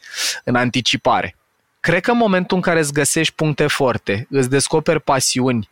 [0.44, 1.34] în anticipare.
[1.80, 5.68] Cred că în momentul în care îți găsești puncte forte, îți descoperi pasiuni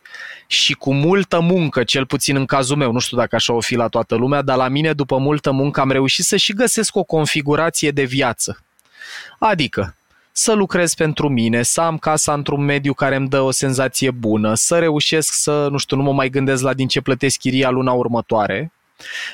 [0.47, 3.75] și cu multă muncă, cel puțin în cazul meu, nu știu dacă așa o fi
[3.75, 7.03] la toată lumea, dar la mine după multă muncă am reușit să și găsesc o
[7.03, 8.63] configurație de viață.
[9.39, 9.95] Adică
[10.31, 14.53] să lucrez pentru mine, să am casa într-un mediu care îmi dă o senzație bună,
[14.53, 17.91] să reușesc să, nu știu, nu mă mai gândesc la din ce plătesc chiria luna
[17.91, 18.71] următoare,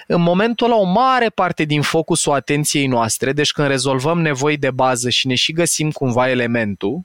[0.08, 4.72] în momentul ăla o mare parte din focusul atenției noastre, deci când rezolvăm nevoi de
[4.72, 7.02] bază și ne și găsim cumva elementul,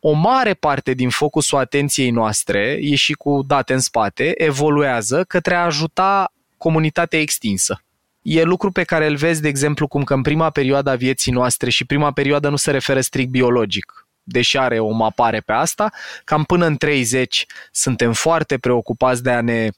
[0.00, 5.54] o mare parte din focusul atenției noastre, e și cu date în spate, evoluează către
[5.54, 7.82] a ajuta comunitatea extinsă.
[8.22, 11.32] E lucru pe care îl vezi, de exemplu, cum că în prima perioadă a vieții
[11.32, 15.92] noastre și prima perioadă nu se referă strict biologic, deși are o mapare pe asta,
[16.24, 19.68] cam până în 30 suntem foarte preocupați de a ne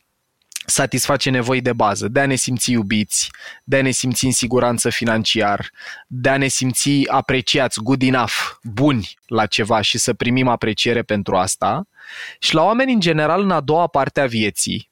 [0.67, 3.31] satisface nevoi de bază, de a ne simți iubiți,
[3.65, 5.71] de a ne simți în siguranță financiar,
[6.07, 11.37] de a ne simți apreciați, good enough, buni la ceva și să primim apreciere pentru
[11.37, 11.87] asta.
[12.39, 14.91] Și la oameni în general în a doua parte a vieții,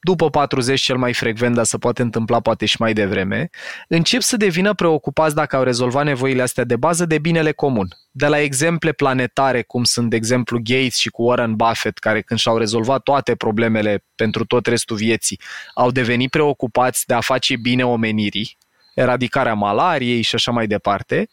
[0.00, 3.50] după 40 cel mai frecvent, dar se poate întâmpla poate și mai devreme,
[3.88, 7.88] încep să devină preocupați dacă au rezolvat nevoile astea de bază de binele comun.
[8.10, 12.40] De la exemple planetare, cum sunt, de exemplu, Gates și cu Warren Buffett, care când
[12.40, 15.40] și-au rezolvat toate problemele pentru tot restul vieții,
[15.74, 18.56] au devenit preocupați de a face bine omenirii,
[18.94, 21.28] eradicarea malariei și așa mai departe,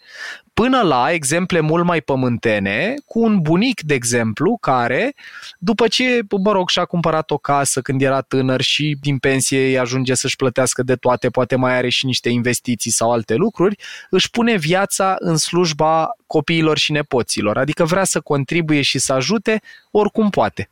[0.56, 5.14] până la exemple mult mai pământene, cu un bunic, de exemplu, care,
[5.60, 9.80] după ce, mă rog, și-a cumpărat o casă când era tânăr și din pensie îi
[9.80, 13.76] ajunge să-și plătească de toate, poate mai are și niște investiții sau alte lucruri,
[14.10, 19.62] își pune viața în slujba copiilor și nepoților, adică vrea să contribuie și să ajute
[19.92, 20.70] oricum poate.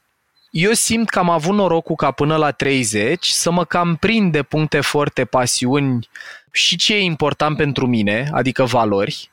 [0.52, 4.44] Eu simt că am avut norocul ca până la 30 să mă cam prind de
[4.44, 6.08] puncte forte, pasiuni
[6.52, 9.32] și ce e important pentru mine, adică valori,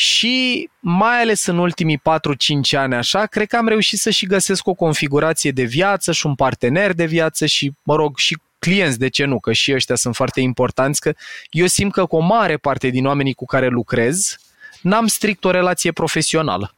[0.00, 2.02] și mai ales în ultimii 4-5
[2.76, 6.34] ani așa, cred că am reușit să și găsesc o configurație de viață și un
[6.34, 10.14] partener de viață și, mă rog, și clienți, de ce nu, că și ăștia sunt
[10.14, 11.12] foarte importanți, că
[11.50, 14.36] eu simt că cu o mare parte din oamenii cu care lucrez,
[14.82, 16.74] n-am strict o relație profesională.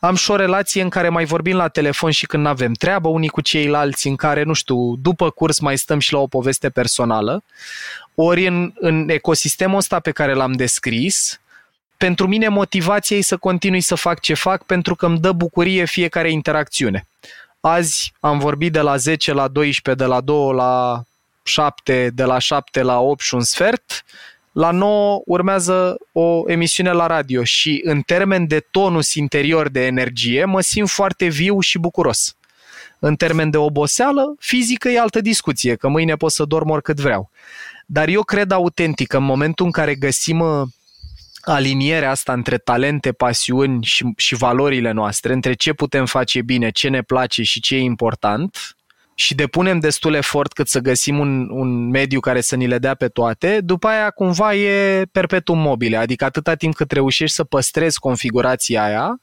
[0.00, 3.28] am și o relație în care mai vorbim la telefon și când avem treabă unii
[3.28, 7.42] cu ceilalți, în care, nu știu, după curs mai stăm și la o poveste personală.
[8.14, 11.40] Ori în, în ecosistemul ăsta pe care l-am descris,
[11.96, 15.84] pentru mine motivația e să continui să fac ce fac pentru că îmi dă bucurie
[15.84, 17.06] fiecare interacțiune.
[17.60, 21.02] Azi am vorbit de la 10 la 12, de la 2 la
[21.42, 24.04] 7, de la 7 la 8 și un sfert.
[24.52, 30.44] La 9 urmează o emisiune la radio și în termen de tonus interior de energie
[30.44, 32.36] mă simt foarte viu și bucuros.
[32.98, 37.30] În termen de oboseală, fizică e altă discuție, că mâine pot să dorm oricât vreau.
[37.86, 40.42] Dar eu cred autentic că în momentul în care găsim
[41.48, 46.88] alinierea asta între talente, pasiuni și, și valorile noastre, între ce putem face bine, ce
[46.88, 48.76] ne place și ce e important,
[49.14, 52.94] și depunem destul efort cât să găsim un, un mediu care să ni le dea
[52.94, 57.98] pe toate, după aia cumva e perpetuum mobile, adică atâta timp cât reușești să păstrezi
[57.98, 59.20] configurația aia,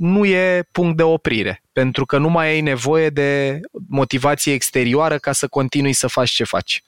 [0.00, 5.32] nu e punct de oprire, pentru că nu mai ai nevoie de motivație exterioară ca
[5.32, 6.82] să continui să faci ce faci.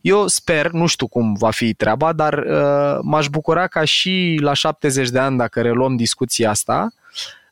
[0.00, 4.52] Eu sper, nu știu cum va fi treaba, dar uh, m-aș bucura ca și la
[4.52, 6.92] 70 de ani, dacă reluăm discuția asta,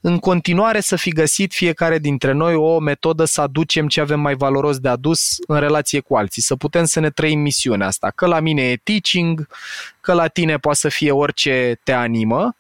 [0.01, 4.35] în continuare să fi găsit fiecare dintre noi o metodă să aducem ce avem mai
[4.35, 8.13] valoros de adus în relație cu alții, să putem să ne trăim misiunea asta.
[8.15, 9.47] Că la mine e teaching,
[10.01, 12.57] că la tine poate să fie orice te animă,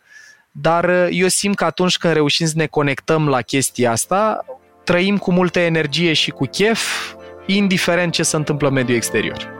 [0.52, 4.44] dar uh, eu simt că atunci când reușim să ne conectăm la chestia asta,
[4.84, 6.80] trăim cu multă energie și cu chef,
[7.46, 9.50] indiferent ce se întâmplă în mediul exterior.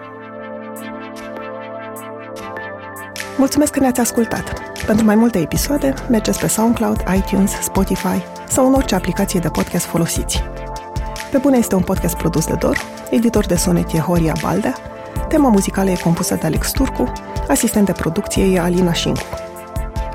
[3.37, 4.63] Mulțumesc că ne-ați ascultat!
[4.87, 9.85] Pentru mai multe episoade, mergeți pe SoundCloud, iTunes, Spotify sau în orice aplicație de podcast
[9.85, 10.43] folosiți.
[11.31, 12.77] Pe bune este un podcast produs de Dor,
[13.11, 14.75] editor de sonet e Horia Baldea,
[15.29, 17.13] tema muzicală e compusă de Alex Turcu,
[17.49, 19.52] asistent de producție e Alina Șincu.